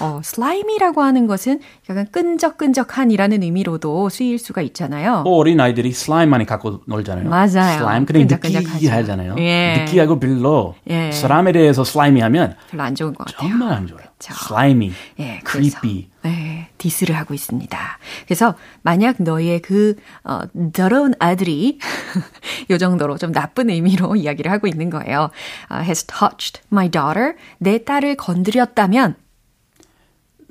어, 0.00 0.20
slimy라고 0.22 1.02
하는 1.02 1.26
것은 1.26 1.60
약간 1.90 2.06
끈적끈적한이라는 2.10 3.42
의미로도 3.42 4.08
쓰일 4.08 4.38
수가 4.38 4.62
있잖아요. 4.62 5.22
또 5.24 5.36
어린 5.36 5.60
아이들이 5.60 5.92
슬라임 5.92 6.30
많이 6.30 6.46
갖고 6.46 6.80
놀잖아요. 6.86 7.28
맞아요. 7.28 7.78
슬라임 7.78 8.06
그냥 8.06 8.28
끈적끈적하죠. 8.28 8.74
느끼하잖아요. 8.74 9.36
예. 9.38 9.84
느끼하고 9.84 10.18
별로 10.20 10.74
예. 10.88 11.12
사람에 11.12 11.52
대해서 11.52 11.84
slimy 11.84 12.20
하면 12.20 12.56
별로 12.70 12.82
안 12.82 12.94
좋은 12.94 13.14
것 13.14 13.26
같아요. 13.26 13.48
정말 13.50 13.72
안 13.72 13.86
좋아요. 13.86 14.04
그쵸. 14.18 14.34
slimy, 14.34 14.92
예, 15.20 15.40
creepy. 15.48 16.08
네, 16.22 16.68
디스를 16.76 17.16
하고 17.16 17.34
있습니다. 17.34 17.98
그래서 18.26 18.56
만약 18.82 19.16
너의 19.22 19.62
그 19.62 19.94
어, 20.24 20.40
더러운 20.72 21.14
아들이 21.20 21.78
요 22.70 22.78
정도로 22.78 23.16
좀 23.16 23.32
나쁜 23.32 23.70
의미로 23.70 24.16
이야기를 24.16 24.50
하고 24.50 24.66
있는 24.66 24.90
거예요. 24.90 25.30
어, 25.70 25.74
has 25.76 26.04
touched 26.04 26.62
my 26.72 26.90
daughter. 26.90 27.34
내 27.58 27.84
딸을 27.84 28.16
건드렸다면 28.16 29.14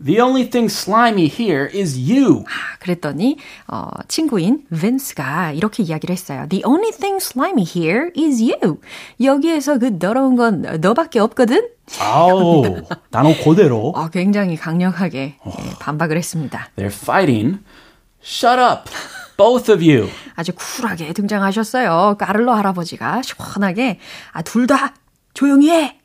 The 0.04 0.22
only 0.22 0.48
thing 0.48 0.72
slimy 0.72 1.26
here 1.26 1.68
is 1.74 1.98
you. 1.98 2.44
아, 2.46 2.78
그랬더니 2.80 3.38
어, 3.68 3.90
친구인 4.08 4.66
빈스가 4.70 5.54
이렇게 5.54 5.82
이야기를 5.82 6.14
했어요. 6.14 6.46
The 6.50 6.64
only 6.66 6.92
thing 6.92 7.18
slimy 7.18 7.64
here 7.66 8.12
is 8.16 8.40
you. 8.42 8.80
여기에서 9.20 9.80
그 9.80 9.98
더러운 9.98 10.36
건 10.36 10.62
너밖에 10.82 11.20
없거든. 11.20 11.70
아우, 12.00 12.64
단어 13.10 13.34
그대로. 13.44 13.90
어, 13.96 14.10
굉장히 14.10 14.56
강력하게 14.56 15.38
예, 15.44 15.52
반박을 15.80 16.16
했습니다. 16.18 16.70
They're 16.78 16.94
fighting. 16.94 17.60
Shut 18.24 18.60
up, 18.62 18.92
both 19.36 19.72
of 19.72 19.84
you. 19.84 20.10
아주 20.36 20.52
쿨하게 20.54 21.14
등장하셨어요. 21.14 22.18
까를로 22.20 22.52
할아버지가 22.54 23.24
시원하게 23.24 24.00
아, 24.32 24.44
둘 24.44 24.68
다 24.68 24.94
조용히 25.34 25.72
해. 25.72 25.98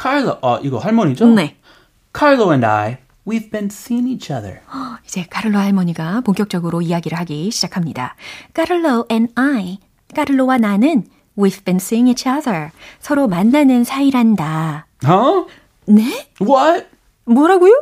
Carlo, 0.00 0.38
어, 0.42 0.58
이거 0.62 0.78
할머니죠? 0.78 1.26
네. 1.26 1.56
Carlo 2.12 2.50
and 2.50 2.64
I, 2.66 2.98
we've 3.26 3.50
been 3.50 3.66
seeing 3.70 4.08
each 4.08 4.32
other. 4.32 4.60
이제 5.04 5.24
카를로 5.28 5.58
할머니가 5.58 6.22
본격적으로 6.22 6.82
이야기를 6.82 7.18
하기 7.18 7.50
시작합니다. 7.50 8.16
카를로 8.54 9.06
and 9.10 9.32
I, 9.36 9.78
카를로와 10.14 10.58
나는 10.58 11.04
we've 11.36 11.64
been 11.64 11.76
seeing 11.76 12.08
each 12.08 12.28
other. 12.28 12.70
서로 13.00 13.28
만나는 13.28 13.84
사이란다. 13.84 14.86
Huh? 15.04 15.46
네? 15.86 16.26
What? 16.40 16.86
뭐라고요? 17.24 17.72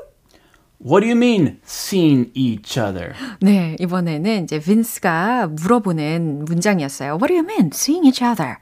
What 0.85 1.01
do 1.01 1.09
you 1.09 1.17
mean, 1.17 1.59
seeing 1.65 2.31
each 2.35 2.79
other? 2.79 3.15
네, 3.41 3.77
이번에는 3.81 4.45
이제 4.45 4.61
빈스가 4.61 5.47
물어보는 5.49 6.45
문장이었어요. 6.45 7.13
What 7.15 7.29
do 7.29 7.37
you 7.37 7.45
mean, 7.45 7.71
seeing 7.73 8.07
each 8.07 8.23
other? 8.23 8.57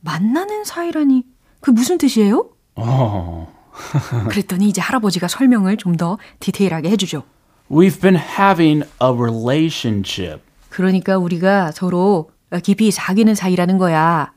만나는 0.00 0.64
사이라니, 0.64 1.22
그 1.60 1.70
무슨 1.70 1.96
뜻이에요? 1.96 2.50
Oh. 2.74 3.46
그랬더니 4.28 4.68
이제 4.68 4.80
할아버지가 4.80 5.28
설명을 5.28 5.76
좀 5.76 5.96
더 5.96 6.18
디테일하게 6.40 6.90
해주죠. 6.90 7.22
We've 7.70 8.00
been 8.00 8.16
having 8.16 8.82
a 9.02 9.08
relationship. 9.16 10.40
그러니까 10.70 11.16
우리가 11.18 11.70
서로 11.72 12.30
깊이 12.62 12.90
사귀는 12.90 13.34
사이라는 13.34 13.78
거야. 13.78 14.32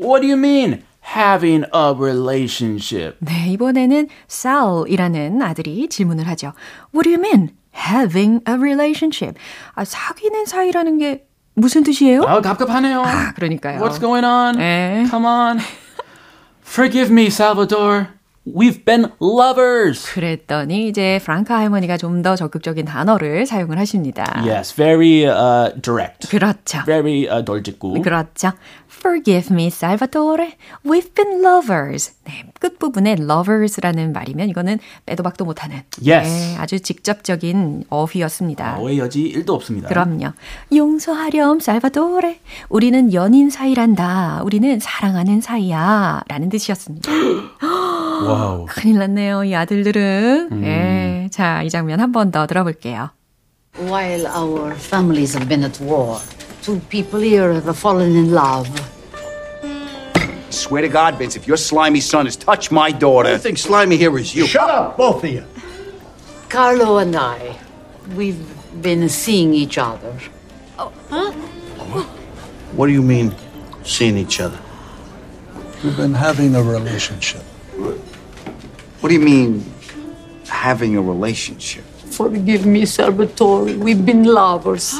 What 0.00 0.22
do 0.22 0.30
you 0.30 0.38
mean, 0.38 0.82
having 1.16 1.64
a 1.74 1.92
relationship? 1.94 3.16
네, 3.18 3.48
이번에는 3.50 4.08
Sal이라는 4.30 5.42
아들이 5.42 5.88
질문을 5.88 6.26
하죠. 6.28 6.52
What 6.94 7.02
do 7.08 7.12
you 7.12 7.20
mean, 7.20 7.50
having 7.74 8.40
a 8.48 8.54
relationship? 8.54 9.38
아, 9.74 9.84
사귀는 9.84 10.46
사이라는 10.46 10.98
게 10.98 11.26
무슨 11.54 11.82
뜻이에요? 11.82 12.22
아, 12.22 12.40
갑갑하네요. 12.40 13.02
아, 13.02 13.32
그러니까요. 13.34 13.80
What's 13.80 14.00
going 14.00 14.24
on? 14.24 14.56
네. 14.56 15.04
Come 15.10 15.26
on. 15.26 15.58
Forgive 16.64 17.10
me, 17.10 17.26
Salvador. 17.26 18.06
We've 18.46 18.84
been 18.84 19.06
lovers. 19.20 20.12
그랬더니 20.12 20.88
이제 20.88 21.20
프랑카 21.22 21.56
할머니가 21.58 21.96
좀 21.96 22.20
더 22.22 22.36
적극적인 22.36 22.84
단어를 22.84 23.46
사용을 23.46 23.78
하십니다. 23.78 24.42
Yes, 24.44 24.74
very 24.74 25.24
uh, 25.24 25.72
direct. 25.80 26.28
그렇죠. 26.28 26.82
Very 26.84 27.26
uh, 27.26 27.44
돌직구. 27.44 28.00
그렇죠. 28.02 28.52
Forgive 28.90 29.50
me, 29.50 29.68
Salvatore. 29.68 30.52
We've 30.84 31.14
been 31.14 31.42
lovers. 31.42 32.12
네, 32.24 32.44
끝부분에 32.60 33.12
lovers라는 33.18 34.12
말이면 34.12 34.50
이거는 34.50 34.78
빼도 35.06 35.22
박도 35.22 35.46
못하는 35.46 35.82
Yes. 36.06 36.28
네, 36.28 36.56
아주 36.58 36.80
직접적인 36.80 37.84
어휘였습니다. 37.88 38.78
오해 38.80 38.98
여지 38.98 39.32
1도 39.34 39.50
없습니다. 39.50 39.88
그럼요. 39.88 40.32
용서하렴, 40.74 41.60
살바도레. 41.60 42.40
우리는 42.68 43.14
연인 43.14 43.48
사이란다. 43.48 44.42
우리는 44.44 44.78
사랑하는 44.78 45.40
사이야. 45.40 46.22
라는 46.28 46.48
뜻이었습니다. 46.50 47.10
와우. 48.27 48.65
큰일 48.67 48.97
났네요, 48.99 49.43
이 49.43 49.53
아들들은. 49.55 50.49
예. 50.63 51.29
자, 51.31 51.61
이 51.63 51.69
장면 51.69 51.99
한 51.99 52.11
번 52.11 52.31
더 52.31 52.47
들어볼게요. 52.47 53.09
While 53.77 54.25
our 54.27 54.73
families 54.75 55.35
have 55.35 55.47
been 55.49 55.63
at 55.63 55.79
war, 55.83 56.19
two 56.61 56.79
people 56.89 57.19
here 57.21 57.53
have 57.53 57.77
fallen 57.77 58.15
in 58.15 58.31
love. 58.33 58.69
Swear 60.49 60.81
to 60.83 60.87
God, 60.87 61.15
Vince, 61.19 61.35
if 61.35 61.45
your 61.47 61.57
slimy 61.57 61.99
son 61.99 62.25
has 62.25 62.37
touched 62.37 62.71
my 62.71 62.89
daughter. 62.91 63.29
I 63.35 63.37
think 63.37 63.57
slimy 63.57 63.97
here 63.97 64.17
is 64.17 64.33
you. 64.33 64.47
Shut 64.47 64.69
up, 64.69 64.95
both 64.95 65.23
of 65.25 65.29
you. 65.29 65.43
Carlo 66.47 66.97
and 66.99 67.15
I, 67.17 67.57
we've 68.15 68.39
been 68.81 69.09
seeing 69.09 69.53
each 69.53 69.77
other. 69.77 70.13
What 72.75 72.87
do 72.87 72.93
you 72.93 73.01
mean, 73.01 73.35
seeing 73.83 74.17
each 74.17 74.39
other? 74.39 74.57
We've 75.83 75.97
been 75.97 76.13
having 76.13 76.55
a 76.55 76.63
relationship. 76.63 77.43
What 79.00 79.08
do 79.08 79.14
you 79.14 79.22
mean, 79.24 79.64
having 80.46 80.94
a 80.94 81.00
relationship? 81.00 81.84
Forgive 82.12 82.66
me, 82.66 82.82
Salvatore. 82.82 83.72
We've 83.78 84.04
been 84.04 84.24
lovers. 84.24 84.94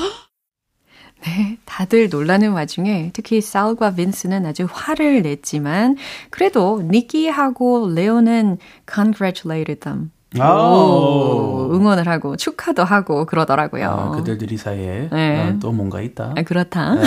네, 1.22 1.58
다들 1.66 2.08
놀라는 2.08 2.52
와중에 2.52 3.10
특히 3.12 3.42
살과 3.42 3.94
빈스는 3.94 4.46
아주 4.46 4.66
화를 4.70 5.20
냈지만 5.20 5.98
그래도 6.30 6.80
니키하고 6.82 7.90
레오는 7.94 8.56
congratulated 8.90 9.80
them. 9.80 10.12
오, 10.38 11.68
응원을 11.74 12.08
하고 12.08 12.36
축하도 12.36 12.84
하고 12.84 13.26
그러더라고요. 13.26 13.90
아, 13.90 14.10
그들들이 14.12 14.56
사이에 14.56 15.10
네. 15.12 15.40
어, 15.40 15.58
또 15.60 15.72
뭔가 15.72 16.00
있다. 16.00 16.34
아, 16.36 16.42
그렇다. 16.42 16.94
네. 16.94 17.02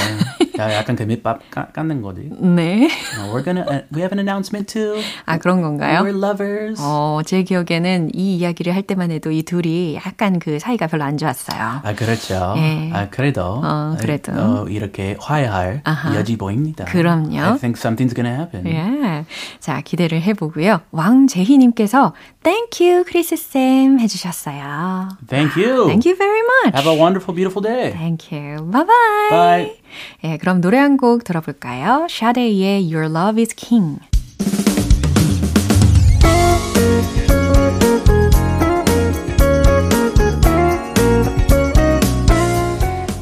야, 0.60 0.74
약간 0.74 0.96
그 0.96 1.04
밑밥 1.04 1.50
까, 1.50 1.68
깎는 1.68 2.02
거지. 2.02 2.30
네. 2.40 2.88
Uh, 3.18 3.34
we're 3.34 3.44
gonna, 3.44 3.62
uh, 3.68 3.82
we 3.94 4.02
have 4.02 4.14
an 4.14 4.20
announcement 4.20 4.72
too. 4.72 5.02
아, 5.26 5.38
그런 5.38 5.62
건가요? 5.62 6.02
We're 6.02 6.16
lovers. 6.24 6.80
어, 6.84 7.22
제 7.26 7.44
기억에는 7.44 8.12
이 8.14 8.38
이야기를 8.38 8.76
할 8.76 8.84
때만 8.84 9.12
해도 9.12 9.32
이 9.32 9.44
둘이 9.44 9.96
약간 9.96 10.40
그 10.40 10.60
사이가 10.60 10.88
별로 10.88 11.04
안 11.04 11.18
좋았어요. 11.18 11.82
아, 11.84 11.94
그렇죠. 11.96 12.54
예. 12.58 12.92
아, 12.94 13.10
그래도. 13.10 13.62
어, 13.64 13.96
그래도. 14.00 14.32
어, 14.34 14.66
이렇게 14.70 15.16
화해할 15.20 15.82
아하. 15.84 16.16
여지 16.16 16.38
보입니다. 16.38 16.86
그럼요. 16.86 17.40
I 17.40 17.58
think 17.58 17.80
something's 17.82 18.16
gonna 18.16 18.34
happen. 18.38 18.68
예. 18.68 19.26
자, 19.60 19.82
기대를 19.82 20.22
해보고요. 20.22 20.82
왕재희님께서 20.92 22.14
Thank 22.44 22.86
you, 22.86 23.04
크리스쌤 23.06 24.00
해주셨어요. 24.00 25.10
Thank 25.28 25.56
you. 25.56 25.86
Thank 25.88 26.06
you 26.06 26.16
very 26.18 26.42
much. 26.42 26.76
Have 26.76 26.88
a 26.88 26.98
wonderful, 27.00 27.34
beautiful 27.34 27.62
day. 27.64 27.92
Thank 27.92 28.32
you. 28.32 28.64
Bye 28.70 28.86
bye. 28.86 29.83
예, 30.24 30.38
그럼 30.38 30.62
노래 30.62 30.78
한 30.78 30.98
곡 30.98 31.24
들어볼까요? 31.24 32.08
샤데이의 32.10 32.94
Your 32.94 33.06
Love 33.10 33.42
is 33.42 33.56
King. 33.56 34.00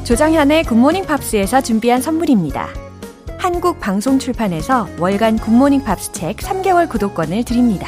조정현의 0.03 0.65
Good 0.65 0.80
Morning 0.80 1.05
Pops에서 1.05 1.61
준비한 1.61 2.01
선물입니다. 2.01 2.67
한국 3.37 3.79
방송 3.79 4.19
출판에서 4.19 4.87
월간 4.99 5.37
Good 5.37 5.54
Morning 5.54 5.83
Pops 5.83 6.11
책 6.11 6.37
3개월 6.37 6.89
구독권을 6.89 7.43
드립니다. 7.45 7.87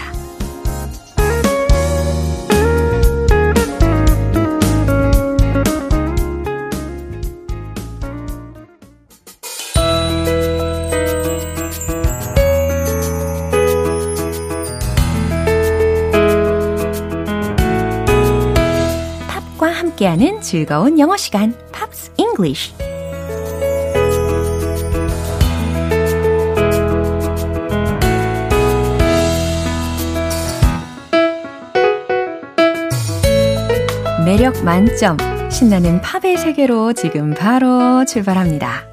함께하는 20.13 20.41
즐거운 20.41 20.99
영어 20.99 21.17
시간, 21.17 21.55
Pops 21.71 22.11
English. 22.17 22.73
매력 34.25 34.63
만점, 34.63 35.17
신나는 35.49 36.01
팝의 36.01 36.37
세계로 36.37 36.93
지금 36.93 37.33
바로 37.33 38.05
출발합니다. 38.05 38.87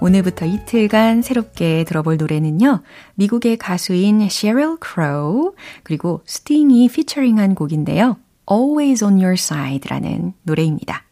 오늘부터 0.00 0.46
이틀간 0.46 1.22
새롭게 1.22 1.84
들어볼 1.84 2.16
노래는요. 2.16 2.82
미국의 3.14 3.56
가수인 3.56 4.22
Sheryl 4.22 4.76
Crow 4.84 5.54
그리고 5.82 6.22
Sting이 6.26 6.88
featuring한 6.88 7.54
곡인데요. 7.54 8.16
Always 8.50 9.04
on 9.04 9.14
Your 9.14 9.34
Side라는 9.34 10.34
노래입니다. 10.42 11.04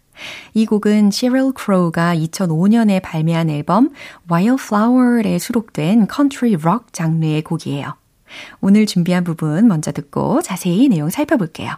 이 0.55 0.67
곡은 0.67 1.11
Sheryl 1.13 1.53
Crow가 1.57 2.15
2005년에 2.15 3.01
발매한 3.03 3.51
앨범 3.51 3.91
Wildflower에 4.31 5.39
수록된 5.39 6.07
컨트리 6.07 6.57
록 6.57 6.93
장르의 6.93 7.43
곡이에요. 7.43 7.95
오늘 8.61 8.87
준비한 8.87 9.25
부분 9.25 9.67
먼저 9.67 9.93
듣고 9.93 10.43
자세히 10.43 10.89
내용 10.89 11.11
살펴볼게요. 11.11 11.77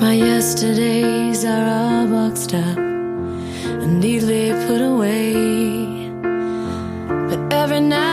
My 0.00 0.18
yesterdays 0.18 1.44
are 1.44 1.68
all 1.68 2.08
boxed 2.08 2.56
up 2.56 2.78
and 2.78 3.98
neatly 3.98 4.52
put 4.66 4.80
away. 4.80 6.10
But 7.28 7.52
every 7.52 7.80
now 7.80 8.09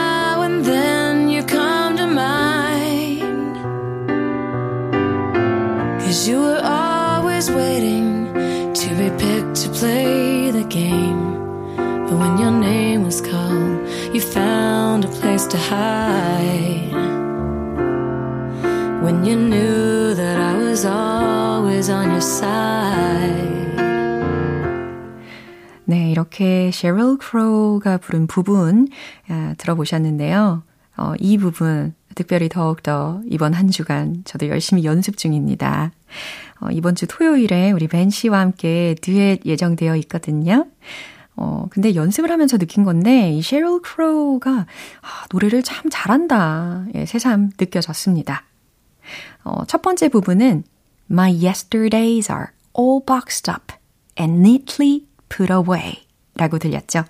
always 7.38 7.50
waiting 7.52 8.26
to 8.74 8.88
be 8.96 9.10
picked 9.10 9.54
to 9.54 9.68
play 9.70 10.50
the 10.50 10.64
game. 10.64 11.36
But 11.76 12.18
when 12.18 12.36
your 12.38 12.50
name 12.50 13.04
was 13.04 13.20
called, 13.20 13.86
you 14.12 14.20
found 14.20 15.04
a 15.04 15.08
place 15.08 15.46
to 15.46 15.56
hide. 15.56 16.92
When 19.04 19.24
you 19.24 19.36
knew 19.36 20.14
that 20.14 20.36
I 20.36 20.58
was 20.58 20.84
always 20.84 21.88
on 21.90 22.10
your 22.10 22.20
side. 22.20 23.78
네, 25.84 26.10
이렇게 26.10 26.70
셰럴 26.72 27.18
크로우가 27.18 27.98
부른 27.98 28.26
부분 28.26 28.88
아, 29.28 29.54
들어보셨는데요. 29.58 30.62
어, 30.96 31.14
이 31.20 31.38
부분 31.38 31.94
특별히 32.16 32.48
더욱더 32.48 33.22
이번 33.30 33.54
한 33.54 33.70
주간 33.70 34.22
저도 34.24 34.48
열심히 34.48 34.84
연습 34.84 35.16
중입니다. 35.16 35.92
어, 36.60 36.68
이번 36.70 36.94
주 36.94 37.06
토요일에 37.06 37.72
우리 37.72 37.88
벤 37.88 38.10
씨와 38.10 38.40
함께 38.40 38.96
듀엣 39.00 39.46
예정되어 39.46 39.96
있거든요. 39.96 40.66
어, 41.36 41.66
근데 41.70 41.94
연습을 41.94 42.32
하면서 42.32 42.58
느낀 42.58 42.82
건데, 42.82 43.32
이 43.32 43.42
셰럴 43.42 43.80
크로우가 43.82 44.50
아, 44.50 45.26
노래를 45.30 45.62
참 45.62 45.88
잘한다. 45.88 46.86
예, 46.94 47.06
새삼 47.06 47.50
느껴졌습니다. 47.58 48.44
어, 49.44 49.64
첫 49.66 49.82
번째 49.82 50.08
부분은 50.08 50.64
My 51.10 51.32
yesterdays 51.32 52.30
are 52.30 52.48
all 52.78 53.00
boxed 53.06 53.50
up 53.50 53.72
and 54.18 54.40
neatly 54.40 55.06
put 55.28 55.52
away 55.52 56.06
라고 56.34 56.58
들렸죠. 56.58 57.04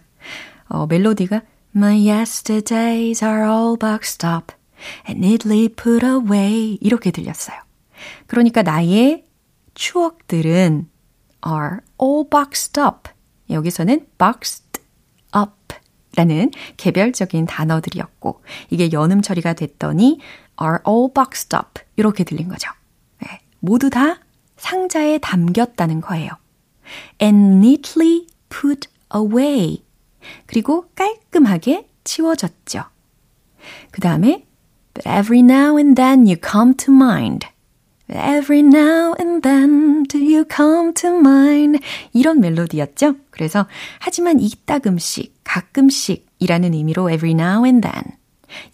어, 0.69 0.87
멜로디가 0.87 1.41
My 1.75 2.09
yesterdays 2.09 3.25
are 3.25 3.45
all 3.45 3.79
boxed 3.79 4.27
up 4.27 4.55
and 5.09 5.25
neatly 5.25 5.69
put 5.69 6.05
away 6.05 6.79
이렇게 6.81 7.11
들렸어요. 7.11 7.57
그러니까 8.27 8.63
나의 8.63 9.25
추억들은 9.79 10.89
are 11.47 11.79
all 12.03 12.29
boxed 12.29 12.81
up 12.81 13.09
여기서는 13.49 14.09
boxed 14.19 14.83
up 15.37 15.53
라는 16.17 16.51
개별적인 16.77 17.47
단어들이었고 17.47 18.43
이게 18.71 18.91
연음 18.91 19.23
처리가 19.23 19.53
됐더니 19.53 20.19
are 20.61 20.79
all 20.87 21.13
boxed 21.15 21.57
up 21.57 21.81
이렇게 21.95 22.25
들린 22.25 22.49
거죠. 22.49 22.73
네, 23.23 23.41
모두 23.61 23.89
다 23.89 24.19
상자에 24.57 25.19
담겼다는 25.19 26.01
거예요. 26.01 26.31
and 27.23 27.65
neatly 27.65 28.27
put 28.49 28.89
away. 29.15 29.85
그리고 30.47 30.89
깔끔하게 30.97 31.89
치워졌죠. 32.03 32.83
그 33.93 34.01
다음에 34.01 34.45
But 34.93 35.09
every 35.09 35.41
now 35.41 35.77
and 35.77 35.95
then 35.95 36.27
you 36.27 36.37
come 36.37 36.75
to 36.79 36.93
mind. 36.93 37.47
Every 38.11 38.61
now 38.61 39.15
and 39.21 39.43
then 39.43 40.05
do 40.05 40.19
you 40.19 40.45
come 40.51 40.95
to 40.95 41.11
mind. 41.11 41.81
이런 42.13 42.41
멜로디였죠. 42.41 43.17
그래서 43.31 43.67
하지만 43.99 44.41
이따금씩, 44.41 45.41
가끔씩이라는 45.45 46.73
의미로 46.75 47.11
every 47.11 47.35
now 47.35 47.65
and 47.65 47.87
then 47.87 48.17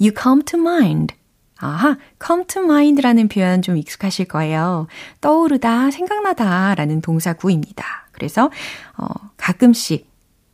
you 0.01 0.13
come 0.17 0.43
to 0.45 0.59
mind. 0.59 1.15
아하, 1.59 1.97
come 2.25 2.45
to 2.47 2.63
mind라는 2.63 3.29
표현 3.29 3.63
좀 3.63 3.77
익숙하실 3.77 4.27
거예요. 4.27 4.87
떠오르다, 5.21 5.91
생각나다 5.91 6.75
라는 6.75 7.01
동사구입니다. 7.01 8.09
그래서 8.13 8.51
어, 8.97 9.07
가끔씩 9.37 10.09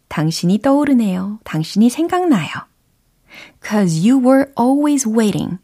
당신이 0.09 0.61
떠오르네요. 0.61 1.39
당신이 1.45 1.91
생각나요. 1.91 2.49
Cause 3.63 4.09
you 4.09 4.19
were 4.25 4.47
always 4.59 5.09
waiting. 5.09 5.59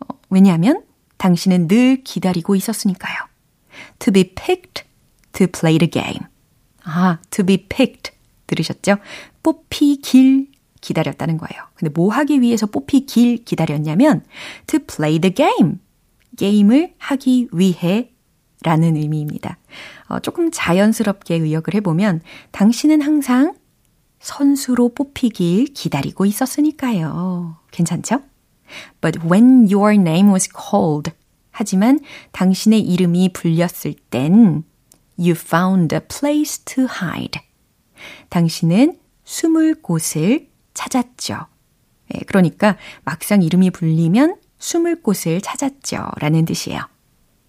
어, 0.00 0.14
왜냐하면 0.30 0.82
당신은 1.20 1.68
늘 1.68 2.02
기다리고 2.02 2.56
있었으니까요. 2.56 3.14
To 3.98 4.10
be 4.10 4.24
picked 4.34 4.84
to 5.32 5.46
play 5.46 5.78
the 5.78 5.90
game. 5.90 6.26
아, 6.82 7.18
to 7.30 7.44
be 7.44 7.58
picked. 7.58 8.12
들으셨죠? 8.46 8.96
뽑히길 9.42 10.48
기다렸다는 10.80 11.36
거예요. 11.36 11.62
근데 11.74 11.92
뭐 11.92 12.10
하기 12.12 12.40
위해서 12.40 12.66
뽑히길 12.66 13.44
기다렸냐면 13.44 14.24
to 14.66 14.80
play 14.80 15.20
the 15.20 15.34
game. 15.34 15.74
게임을 16.38 16.94
하기 16.96 17.48
위해 17.52 18.12
라는 18.62 18.96
의미입니다. 18.96 19.58
어, 20.08 20.20
조금 20.20 20.50
자연스럽게 20.50 21.34
의역을 21.34 21.74
해보면 21.74 22.22
당신은 22.50 23.02
항상 23.02 23.54
선수로 24.20 24.94
뽑히길 24.94 25.74
기다리고 25.74 26.24
있었으니까요. 26.24 27.58
괜찮죠? 27.70 28.22
But 29.00 29.24
when 29.24 29.68
your 29.70 29.94
name 29.94 30.30
was 30.30 30.48
called. 30.48 31.12
하지만 31.50 32.00
당신의 32.32 32.80
이름이 32.80 33.32
불렸을 33.32 33.94
땐 34.10 34.64
you 35.18 35.32
found 35.32 35.94
a 35.94 36.00
place 36.00 36.64
to 36.64 36.84
hide. 36.84 37.40
당신은 38.30 38.98
숨을 39.24 39.82
곳을 39.82 40.48
찾았죠. 40.74 41.46
예, 42.14 42.20
그러니까 42.26 42.76
막상 43.04 43.42
이름이 43.42 43.70
불리면 43.70 44.36
숨을 44.58 45.02
곳을 45.02 45.40
찾았죠. 45.40 46.06
라는 46.18 46.44
뜻이에요. 46.44 46.80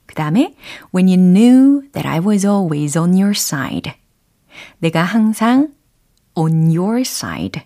그 0.06 0.16
다음에 0.16 0.56
when 0.94 1.08
you 1.08 1.18
knew 1.18 1.90
that 1.94 2.08
I 2.08 2.20
was 2.20 2.46
always 2.46 2.98
on 2.98 3.14
your 3.14 3.32
side. 3.32 3.94
내가 4.80 5.04
항상 5.04 5.74
on 6.36 6.76
your 6.76 7.02
side. 7.02 7.62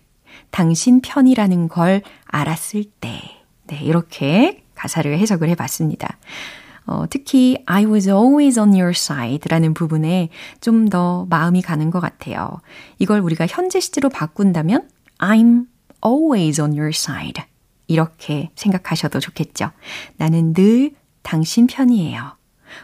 당신 0.52 1.02
편이라는 1.02 1.68
걸 1.68 2.02
알았을 2.26 2.86
때. 3.02 3.35
네, 3.68 3.80
이렇게 3.82 4.64
가사를 4.76 5.18
해석을 5.18 5.50
해봤습니다. 5.50 6.18
어, 6.88 7.06
특히 7.10 7.58
I 7.66 7.86
was 7.86 8.08
always 8.08 8.60
on 8.60 8.70
your 8.70 8.92
side 8.92 9.48
라는 9.50 9.74
부분에 9.74 10.30
좀 10.62 10.90
더 10.90 11.26
마음이 11.30 11.62
가는 11.64 11.90
것 11.90 12.00
같아요. 12.00 12.62
이걸 13.00 13.20
우리가 13.22 13.48
현재 13.48 13.80
시제로 13.80 14.10
바꾼다면 14.10 14.88
I'm 15.18 15.66
always 16.06 16.62
on 16.62 16.72
your 16.74 16.90
side. 16.90 17.44
이렇게 17.88 18.52
생각하셔도 18.56 19.20
좋겠죠. 19.20 19.72
나는 20.18 20.54
늘 20.54 20.92
당신 21.24 21.66
편이에요. 21.68 22.22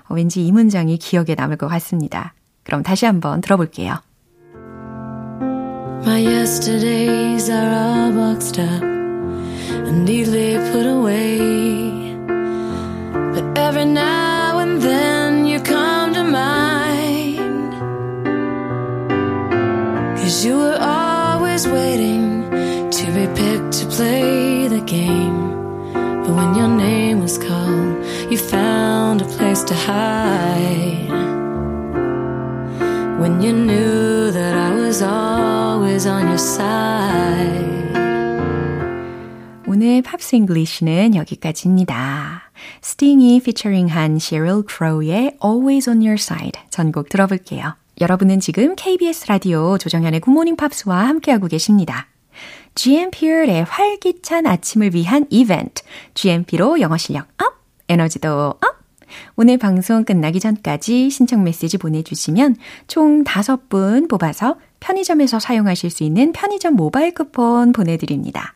어, 0.07 0.13
왠지 0.13 0.45
이 0.45 0.51
문장이 0.51 0.97
기억에 0.97 1.35
남을 1.37 1.57
것 1.57 1.67
같습니다. 1.67 2.33
그럼 2.63 2.81
다시 2.81 3.05
한번 3.05 3.41
들어볼게요. 3.41 3.95
My 6.03 6.25
yesterdays 6.25 7.51
are 7.51 7.69
all 7.69 8.11
boxed 8.13 8.59
up 8.59 9.00
and 9.87 10.05
neatly 10.05 10.55
put 10.71 10.85
away. 10.85 11.37
But 13.33 13.57
every 13.57 13.85
now 13.85 14.59
and 14.59 14.81
then 14.81 15.45
you 15.45 15.59
come 15.59 16.13
to 16.13 16.23
mind. 16.23 17.71
Cause 20.19 20.45
you 20.45 20.57
were 20.57 20.77
always 20.79 21.67
waiting 21.67 22.49
to 22.97 23.05
be 23.17 23.25
picked 23.41 23.73
to 23.79 23.85
play 23.87 24.67
the 24.67 24.81
game. 24.81 25.39
But 25.93 26.33
when 26.39 26.55
your 26.55 26.67
name 26.67 27.21
was 27.21 27.37
called, 27.37 28.05
you 28.31 28.37
found 28.37 29.21
a 29.21 29.25
place 29.25 29.63
to 29.63 29.73
hide. 29.73 31.09
When 33.21 33.41
you 33.41 33.53
knew 33.53 34.31
that 34.31 34.53
I 34.55 34.75
was 34.75 35.01
always 35.01 36.05
on 36.05 36.27
your 36.29 36.37
side. 36.37 37.70
오늘 39.91 40.01
Pops 40.03 40.37
English는 40.37 41.15
여기까지입니다. 41.15 42.49
Sting이 42.81 43.41
featuring한 43.41 44.19
Sheryl 44.21 44.63
Crow의 44.65 45.35
Always 45.43 45.89
on 45.89 45.97
Your 45.97 46.13
Side 46.13 46.61
전곡 46.69 47.09
들어볼게요. 47.09 47.75
여러분은 47.99 48.39
지금 48.39 48.77
KBS 48.77 49.27
라디오 49.27 49.77
조정현의 49.77 50.21
Good 50.21 50.34
Morning 50.34 50.55
Pops와 50.55 51.09
함께하고 51.09 51.47
계십니다. 51.47 52.07
GMP의 52.75 53.65
활기찬 53.65 54.47
아침을 54.47 54.95
위한 54.95 55.25
이벤트 55.29 55.83
GMP로 56.13 56.79
영어 56.79 56.95
실력 56.95 57.27
up, 57.43 57.55
에너지도 57.89 58.55
업! 58.61 58.61
오늘 59.35 59.57
방송 59.57 60.05
끝나기 60.05 60.39
전까지 60.39 61.09
신청 61.09 61.43
메시지 61.43 61.77
보내주시면 61.77 62.55
총 62.87 63.25
5분 63.25 64.09
뽑아서 64.09 64.55
편의점에서 64.79 65.41
사용하실 65.41 65.89
수 65.89 66.05
있는 66.05 66.31
편의점 66.31 66.75
모바일 66.75 67.13
쿠폰 67.13 67.73
보내드립니다. 67.73 68.55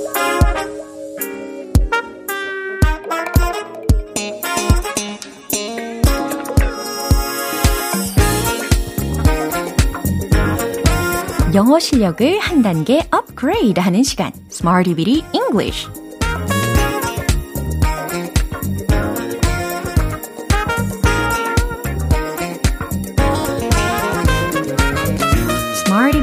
영어 11.53 11.79
실력을 11.79 12.39
한 12.39 12.61
단계 12.61 13.01
업그레이드 13.11 13.79
하는 13.79 14.03
시간 14.03 14.31
Smarty 14.49 14.95
Bitty 14.95 15.23
English 15.33 15.89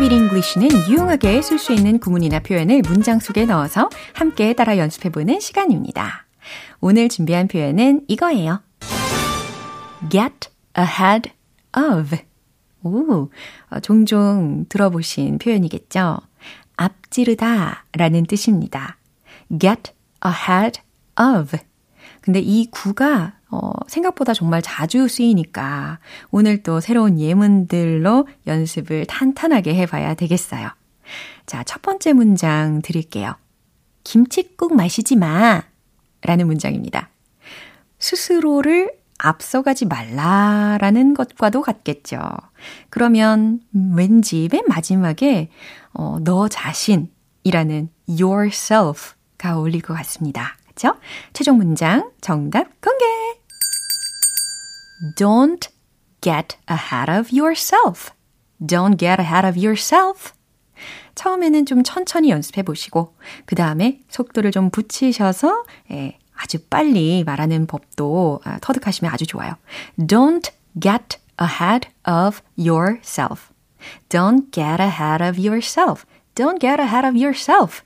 Bit 0.09 0.15
English는 0.15 0.89
유용하게 0.89 1.43
쓸 1.43 1.59
수 1.59 1.73
있는 1.73 1.99
구문이나 1.99 2.41
표현을 2.41 2.83
문장 2.83 3.19
속에 3.19 3.45
넣어서 3.45 3.91
함께 4.15 4.55
따라 4.55 4.79
연습해보는 4.79 5.41
시간입니다. 5.41 6.27
오늘 6.81 7.09
준비한 7.09 7.49
표현은 7.49 8.03
이거예요. 8.09 8.63
get 10.09 10.49
ahead 10.79 11.31
of 11.77 12.17
오, 12.83 13.29
어, 13.71 13.81
종종 13.81 14.67
들어보신 14.69 15.39
표현이겠죠? 15.39 16.19
앞지르다 16.77 17.85
라는 17.93 18.27
뜻입니다. 18.27 18.97
get 19.59 19.93
ahead 20.25 20.81
of. 21.19 21.57
근데 22.21 22.41
이 22.41 22.71
구가 22.71 23.35
어, 23.51 23.73
생각보다 23.87 24.35
정말 24.35 24.61
자주 24.61 25.09
쓰이니까 25.09 25.99
오늘 26.31 26.63
또 26.63 26.81
새로운 26.81 27.19
예문들로 27.19 28.29
연습을 28.47 29.07
탄탄하게 29.07 29.75
해봐야 29.75 30.15
되겠어요. 30.15 30.69
자, 31.47 31.65
첫 31.65 31.81
번째 31.81 32.13
문장 32.13 32.83
드릴게요. 32.83 33.35
김치국 34.05 34.77
마시지 34.77 35.17
마. 35.17 35.63
라는 36.23 36.47
문장입니다. 36.47 37.09
스스로를 37.99 38.98
앞서가지 39.19 39.87
말라라는 39.87 41.15
것과도 41.15 41.63
같겠죠. 41.63 42.21
그러면 42.89 43.61
왠지 43.73 44.49
맨 44.51 44.63
마지막에 44.69 45.51
어, 45.93 46.19
너 46.23 46.49
자신이라는 46.49 47.91
yourself가 48.09 49.59
어울릴 49.59 49.83
것 49.83 49.95
같습니다. 49.95 50.57
그렇죠? 50.65 50.99
최종 51.33 51.57
문장 51.57 52.11
정답 52.21 52.81
공개. 52.81 53.05
Don't 55.17 55.69
get 56.21 56.57
ahead 56.71 57.11
of 57.11 57.37
yourself. 57.37 58.13
Don't 58.61 58.99
get 58.99 59.21
ahead 59.21 59.47
of 59.47 59.57
yourself. 59.59 60.33
처음에는 61.17 61.67
좀 61.67 61.83
천천히 61.83 62.31
연습해 62.31 62.63
보시고 62.63 63.17
그 63.45 63.57
다음에 63.57 64.01
속도를 64.09 64.53
좀 64.53 64.71
붙이셔서 64.71 65.65
예, 65.91 66.19
아주 66.41 66.59
빨리 66.71 67.25
말하는 67.25 67.67
법도 67.67 68.41
터득하시면 68.61 69.13
아주 69.13 69.27
좋아요. 69.27 69.55
Don't 69.99 70.51
get 70.81 71.19
ahead 71.41 71.89
of 72.07 72.41
yourself. 72.57 73.49
Don't 74.09 74.53
get 74.53 74.83
ahead 74.83 75.23
of 75.23 75.39
yourself. 75.39 76.05
Don't 76.35 76.61
get 76.61 76.81
ahead 76.81 77.07
of 77.07 77.17
yourself. 77.17 77.83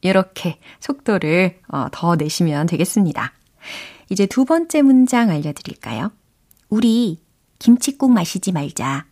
이렇게 0.00 0.58
속도를 0.80 1.60
어, 1.68 1.86
더 1.92 2.16
내시면 2.16 2.66
되겠습니다. 2.66 3.32
이제 4.08 4.26
두 4.26 4.44
번째 4.44 4.82
문장 4.82 5.30
알려드릴까요? 5.30 6.10
우리 6.70 7.20
김치국 7.58 8.10
마시지 8.10 8.52
말자. 8.52 9.06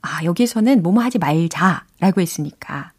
아, 0.00 0.24
여기서는 0.24 0.82
뭐뭐 0.82 1.02
하지 1.02 1.18
말자 1.18 1.84
라고 2.00 2.20
했으니까 2.20 2.92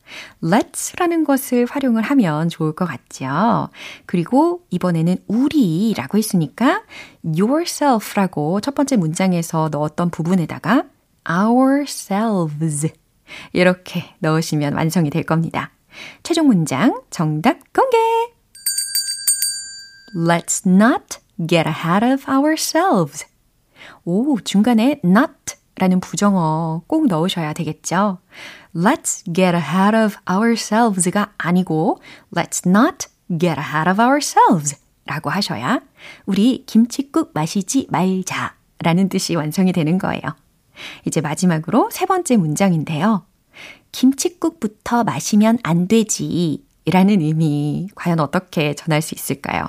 let's 0.44 0.98
라는 0.98 1.24
것을 1.24 1.66
활용을 1.70 2.02
하면 2.02 2.50
좋을 2.50 2.74
것 2.74 2.86
같죠. 2.86 3.70
그리고 4.06 4.64
이번에는 4.70 5.18
우리 5.28 5.94
라고 5.96 6.18
했으니까 6.18 6.84
yourself 7.24 8.14
라고 8.16 8.60
첫 8.62 8.76
번째 8.76 8.98
문장에서 8.98 9.70
넣었던 9.72 10.10
부분에다가 10.10 10.84
ourselves 11.30 12.92
이렇게 13.54 14.14
넣으시면 14.20 14.74
완성이 14.74 15.10
될 15.10 15.24
겁니다. 15.24 15.72
최종 16.24 16.48
문장 16.48 17.02
정답 17.10 17.58
공개! 17.74 17.98
Let's 20.16 20.68
not 20.68 21.20
get 21.38 21.68
ahead 21.68 22.04
of 22.04 22.26
ourselves. 22.30 23.26
오, 24.06 24.40
중간에 24.42 25.00
not 25.04 25.59
라는 25.80 26.00
부정어 26.00 26.84
꼭 26.88 27.08
넣으셔야 27.08 27.54
되겠죠. 27.54 28.20
Let's 28.76 29.24
get 29.26 29.56
ahead 29.56 29.96
of 29.96 30.16
ourselves가 30.30 31.34
아니고 31.38 32.00
Let's 32.36 32.68
not 32.68 33.08
get 33.30 33.60
ahead 33.60 33.90
of 33.90 34.00
ourselves 34.02 34.78
라고 35.06 35.30
하셔야 35.30 35.80
우리 36.26 36.64
김치국 36.68 37.32
마시지 37.34 37.88
말자 37.90 38.56
라는 38.80 39.10
뜻이 39.10 39.36
완성이 39.36 39.72
되는 39.72 39.98
거예요. 39.98 40.22
이제 41.06 41.20
마지막으로 41.22 41.90
세 41.92 42.06
번째 42.06 42.38
문장인데요. 42.38 43.26
김치국부터 43.92 45.04
마시면 45.04 45.58
안 45.64 45.88
되지 45.88 46.64
라는 46.86 47.22
의미 47.22 47.90
과연 47.96 48.20
어떻게 48.20 48.74
전할 48.76 49.02
수 49.02 49.16
있을까요? 49.16 49.66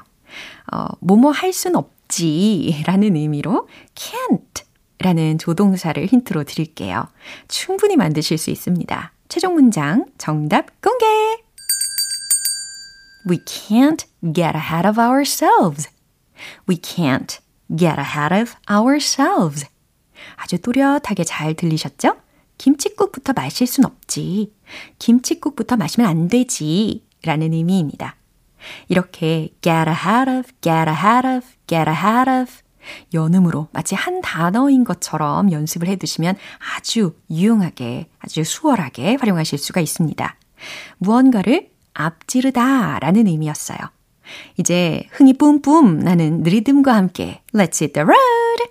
어, 0.73 0.87
뭐뭐 1.01 1.33
할 1.33 1.53
순 1.53 1.75
없지 1.77 2.85
라는 2.87 3.17
의미로 3.17 3.69
can't 3.95 4.65
라는 5.01 5.39
조동사를 5.39 6.05
힌트로 6.07 6.45
드릴게요. 6.45 7.09
충분히 7.49 7.97
만드실 7.97 8.37
수 8.37 8.51
있습니다. 8.51 9.13
최종 9.29 9.55
문장 9.55 10.05
정답 10.19 10.81
공개! 10.83 11.07
We 13.29 13.39
can't 13.45 14.07
get 14.21 14.57
ahead 14.57 14.87
of 14.87 15.01
ourselves. 15.01 15.89
We 16.69 16.77
can't 16.77 17.39
get 17.75 17.99
ahead 17.99 18.35
of 18.35 18.55
ourselves. 18.71 19.67
아주 20.37 20.59
또렷하게 20.59 21.25
잘 21.25 21.55
들리셨죠? 21.55 22.17
김치국부터 22.59 23.33
마실 23.33 23.67
순 23.67 23.87
없지. 23.87 24.53
김치국부터 24.99 25.77
마시면 25.77 26.09
안 26.09 26.29
되지. 26.29 27.07
라는 27.23 27.53
의미입니다. 27.53 28.17
이렇게 28.89 29.49
get 29.63 29.89
ahead 29.89 30.31
of, 30.31 30.53
get 30.61 30.91
ahead 30.91 31.27
of, 31.27 31.47
get 31.67 31.89
ahead 31.89 32.29
of 32.29 32.61
연음으로 33.13 33.69
마치 33.73 33.95
한 33.95 34.21
단어인 34.21 34.85
것처럼 34.85 35.53
연습을 35.53 35.89
해 35.89 35.97
두시면 35.97 36.37
아주 36.77 37.15
유용하게, 37.31 38.09
아주 38.19 38.45
수월하게 38.45 39.17
활용하실 39.17 39.59
수가 39.59 39.81
있습니다. 39.81 40.37
무언가를 40.99 41.71
앞지르다 41.95 42.99
라는 43.01 43.27
의미였어요. 43.27 43.79
이제 44.57 45.09
흥이 45.13 45.35
뿜뿜 45.35 46.01
나는 46.01 46.43
리듬과 46.43 46.95
함께 46.95 47.43
Let's 47.53 47.83
hit 47.83 47.93
the 47.93 48.05
road! 48.05 48.71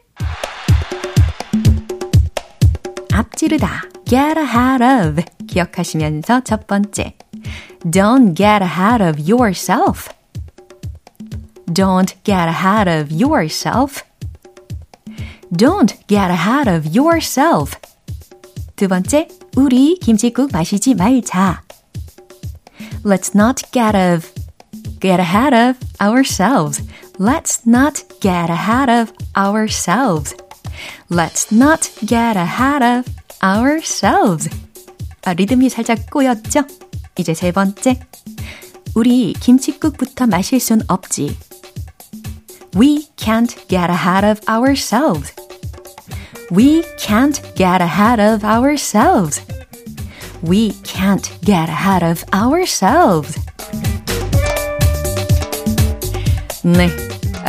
앞지르다, 3.12 3.84
get 4.06 4.40
ahead 4.40 4.84
of 4.84 5.24
기억하시면서 5.48 6.42
첫 6.42 6.68
번째 6.68 7.16
Don't 7.86 8.36
get 8.36 8.64
ahead 8.64 9.04
of 9.04 9.20
yourself. 9.20 10.10
Don't 11.72 12.16
get 12.24 12.48
ahead 12.48 12.88
of 12.88 13.12
yourself. 13.12 14.04
Don't 15.52 15.94
get 16.08 16.32
ahead 16.32 16.68
of 16.68 16.96
yourself. 16.96 17.76
두 18.76 18.88
번째, 18.88 19.28
우리 19.56 19.98
김치국 20.00 20.52
마시지 20.52 20.96
말자. 20.96 21.62
Let's 23.04 23.36
not 23.36 23.64
get 23.72 23.96
of 23.96 24.32
get 25.00 25.20
ahead 25.20 25.54
of 25.54 25.78
ourselves. 26.02 26.82
Let's 27.20 27.68
not 27.68 28.04
get 28.20 28.50
ahead 28.50 28.90
of 28.90 29.12
ourselves. 29.36 30.36
Let's 31.10 31.54
not 31.54 31.92
get 32.06 32.38
ahead 32.38 32.84
of 32.84 33.06
ourselves. 33.44 34.50
아, 35.24 35.34
리듬이 35.34 35.70
살짝 35.70 36.10
꼬였죠? 36.10 36.64
이제 37.18 37.34
세 37.34 37.52
번째. 37.52 38.00
우리 38.96 39.34
김치국부터 39.34 40.26
마실 40.28 40.60
순 40.60 40.82
없지. 40.88 41.49
We 42.75 43.07
can't 43.17 43.55
get 43.69 43.91
ahead 43.91 44.25
of 44.25 44.41
ourselves. 44.49 45.33
We 46.51 46.83
can't 46.99 47.41
get 47.55 47.81
ahead 47.81 48.21
of 48.21 48.45
ourselves. 48.45 49.41
We 50.43 50.73
can't 50.83 51.31
get 51.43 51.69
ahead 51.69 52.05
of 52.05 52.25
ourselves. 52.33 53.41
네. 56.63 56.91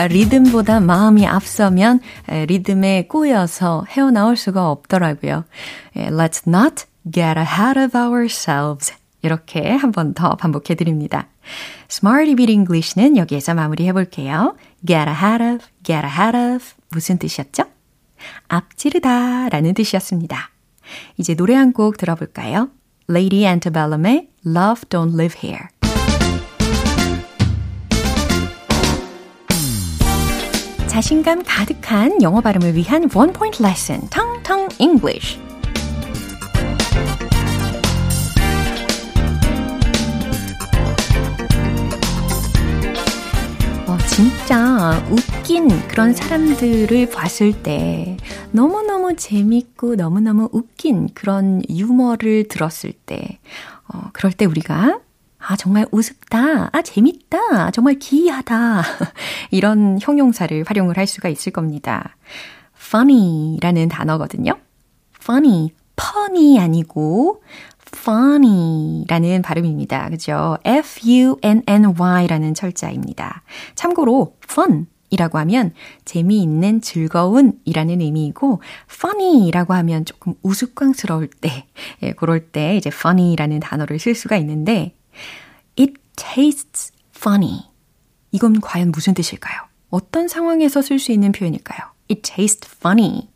리듬보다 0.09 0.81
마음이 0.81 1.25
앞서면 1.25 2.01
리듬에 2.27 3.07
꼬여서 3.07 3.85
헤어나올 3.89 4.35
수가 4.35 4.69
없더라고요. 4.69 5.45
Let's 5.95 6.43
not 6.45 6.85
get 7.09 7.39
ahead 7.39 7.79
of 7.79 7.97
ourselves. 7.97 8.93
이렇게 9.22 9.70
한 9.72 9.92
번 9.92 10.14
더 10.14 10.37
반복해 10.37 10.74
드립니다. 10.74 11.28
Smarty 11.90 12.35
Beat 12.35 12.52
English는 12.52 13.16
여기에서 13.16 13.54
마무리해 13.54 13.92
볼게요. 13.92 14.56
get 14.87 15.09
ahead 15.09 15.42
of, 15.42 15.66
get 15.85 16.06
ahead 16.06 16.37
of 16.37 16.64
무슨 16.90 17.18
뜻이었죠? 17.18 17.64
앞지르다 18.48 19.48
라는 19.48 19.74
뜻이었습니다. 19.74 20.50
이제 21.18 21.35
노래 21.35 21.54
한 21.54 21.72
곡 21.72 21.96
들어볼까요? 21.98 22.70
Lady 23.09 23.44
Antebellum의 23.44 24.28
Love 24.46 24.83
Don't 24.88 25.14
Live 25.14 25.38
Here. 25.42 25.66
자신감 30.87 31.44
가득한 31.46 32.20
영어 32.22 32.40
발음을 32.40 32.74
위한 32.74 33.09
원 33.14 33.33
포인트 33.33 33.62
레슨, 33.62 34.00
텅텅 34.11 34.68
English. 34.80 35.38
진짜 44.10 45.00
웃긴 45.08 45.68
그런 45.86 46.12
사람들을 46.12 47.10
봤을 47.10 47.52
때 47.62 48.16
너무너무 48.50 49.14
재밌고 49.14 49.94
너무너무 49.94 50.48
웃긴 50.52 51.08
그런 51.14 51.62
유머를 51.70 52.48
들었을 52.48 52.92
때, 52.92 53.38
어, 53.88 54.10
그럴 54.12 54.32
때 54.32 54.44
우리가 54.46 54.98
아, 55.38 55.56
정말 55.56 55.86
우습다. 55.90 56.70
아, 56.72 56.82
재밌다. 56.82 57.70
정말 57.70 57.94
기이하다. 57.94 58.82
이런 59.52 59.98
형용사를 60.02 60.64
활용을 60.66 60.98
할 60.98 61.06
수가 61.06 61.28
있을 61.28 61.52
겁니다. 61.52 62.16
funny라는 62.76 63.88
단어거든요. 63.88 64.58
funny, 65.22 65.70
funny 65.98 66.58
아니고 66.58 67.42
funny라는 67.94 69.42
발음입니다. 69.42 70.09
그죠? 70.11 70.57
F-U-N-N-Y라는 70.64 72.55
철자입니다. 72.55 73.42
참고로 73.74 74.37
fun 74.44 74.87
이라고 75.11 75.38
하면 75.38 75.74
재미있는, 76.05 76.81
즐거운 76.81 77.59
이라는 77.64 78.00
의미이고 78.00 78.62
funny라고 78.88 79.74
하면 79.74 80.05
조금 80.05 80.35
우스꽝스러울 80.42 81.29
때, 81.29 81.66
예, 82.03 82.12
그럴 82.12 82.50
때 82.50 82.76
이제 82.76 82.90
funny라는 82.92 83.61
단어를 83.61 83.98
쓸 83.98 84.14
수가 84.14 84.37
있는데 84.37 84.94
it 85.79 85.94
tastes 86.16 86.92
funny. 87.16 87.62
이건 88.31 88.61
과연 88.61 88.92
무슨 88.92 89.14
뜻일까요? 89.14 89.62
어떤 89.90 90.29
상황에서 90.29 90.81
쓸 90.83 91.00
수 91.00 91.11
있는 91.11 91.33
표현일까요? 91.33 91.81
It 92.09 92.22
tastes 92.22 92.70
funny. 92.76 93.29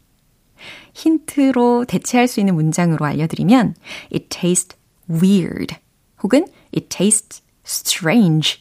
힌트로 0.94 1.84
대체할 1.84 2.26
수 2.28 2.40
있는 2.40 2.54
문장으로 2.54 3.04
알려드리면 3.04 3.74
It 4.12 4.28
tastes 4.30 4.76
weird 5.10 5.76
혹은 6.22 6.46
It 6.74 6.88
tastes 6.88 7.42
strange 7.66 8.60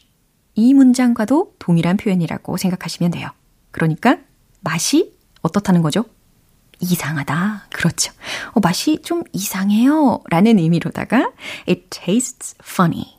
이 0.54 0.74
문장과도 0.74 1.54
동일한 1.58 1.96
표현이라고 1.96 2.56
생각하시면 2.56 3.12
돼요. 3.12 3.30
그러니까 3.70 4.18
맛이 4.60 5.14
어떻다는 5.42 5.82
거죠? 5.82 6.04
이상하다. 6.80 7.68
그렇죠. 7.70 8.12
어, 8.52 8.60
맛이 8.60 9.00
좀 9.02 9.22
이상해요. 9.32 10.20
라는 10.28 10.58
의미로다가 10.58 11.32
It 11.68 11.86
tastes 11.90 12.54
funny. 12.62 13.13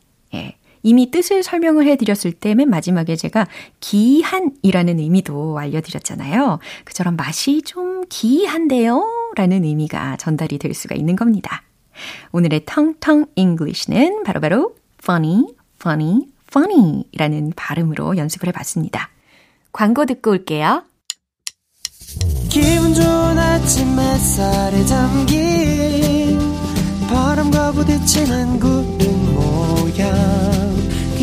예. 0.86 0.90
이미 0.90 1.12
뜻을 1.12 1.44
설명을 1.44 1.88
해드렸을 1.88 2.32
때 2.32 2.56
맨 2.56 2.70
마지막에 2.70 3.16
제가 3.16 3.48
기한이라는 3.80 5.00
의미도 5.00 5.58
알려드렸잖아요. 5.60 6.60
그처럼 6.86 7.16
맛이 7.16 7.62
좀 7.64 8.04
기한데요? 8.08 9.04
라는 9.36 9.64
의미가 9.64 10.18
전달이 10.18 10.58
될 10.60 10.74
수가 10.74 10.96
있는 10.96 11.16
겁니다. 11.16 11.64
오늘의 12.32 12.64
텅텅 12.66 13.26
English는 13.36 14.24
바로바로 14.24 14.76
funny, 15.04 15.46
funny, 15.80 16.22
funny 16.48 17.04
라는 17.18 17.52
발음으로 17.56 18.18
연습을 18.18 18.48
해봤습니다. 18.50 19.10
광고 19.74 20.06
듣고 20.06 20.32
올게요. 20.32 20.84
기분 22.50 22.94
좋은 22.94 23.38
아침 23.38 24.00
햇살에 24.00 24.86
담긴 24.86 26.40
바람과 27.10 27.74
부딪히는 27.74 28.60
구름 28.60 29.05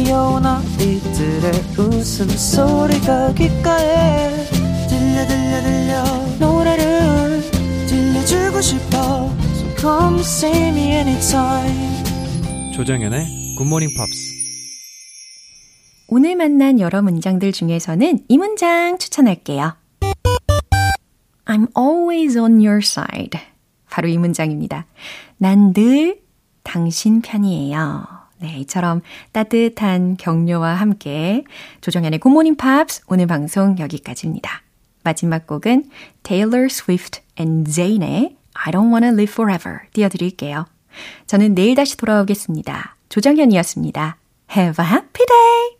귀여운 0.04 0.44
아이들의 0.44 1.52
웃음소리가 1.78 3.34
귓가에 3.34 4.46
들려 4.88 5.26
들려 5.28 5.62
들려 5.62 6.04
노래를 6.40 7.40
들려주고 7.86 8.60
싶어 8.60 9.30
So 9.54 9.76
come 9.76 10.20
see 10.20 10.68
me 10.70 10.82
anytime 10.94 12.02
조정연의 12.74 13.54
굿모닝 13.58 13.90
팝스 13.96 14.32
오늘 16.08 16.34
만난 16.34 16.80
여러 16.80 17.00
문장들 17.00 17.52
중에서는 17.52 18.24
이 18.28 18.38
문장 18.38 18.98
추천할게요. 18.98 19.76
I'm 21.44 21.68
always 21.78 22.36
on 22.36 22.54
your 22.54 22.78
side. 22.78 23.40
바로 23.88 24.08
이 24.08 24.18
문장입니다. 24.18 24.86
난 25.38 25.72
늘 25.72 26.20
당신 26.64 27.22
편이에요. 27.22 28.11
네, 28.42 28.58
이처럼 28.58 29.02
따뜻한 29.30 30.16
격려와 30.16 30.74
함께 30.74 31.44
조정현의 31.80 32.18
굿모닝 32.18 32.56
팝스 32.56 33.02
오늘 33.06 33.28
방송 33.28 33.78
여기까지입니다. 33.78 34.62
마지막 35.04 35.46
곡은 35.46 35.84
Taylor 36.24 36.66
Swift 36.66 37.20
and 37.38 37.70
Zayn의 37.70 38.36
I 38.54 38.72
don't 38.72 38.90
wanna 38.90 39.10
live 39.10 39.32
forever 39.32 39.82
띄워드릴게요. 39.92 40.66
저는 41.26 41.54
내일 41.54 41.76
다시 41.76 41.96
돌아오겠습니다. 41.96 42.96
조정현이었습니다. 43.10 44.16
Have 44.56 44.84
a 44.84 44.90
happy 44.90 45.26
day! 45.26 45.72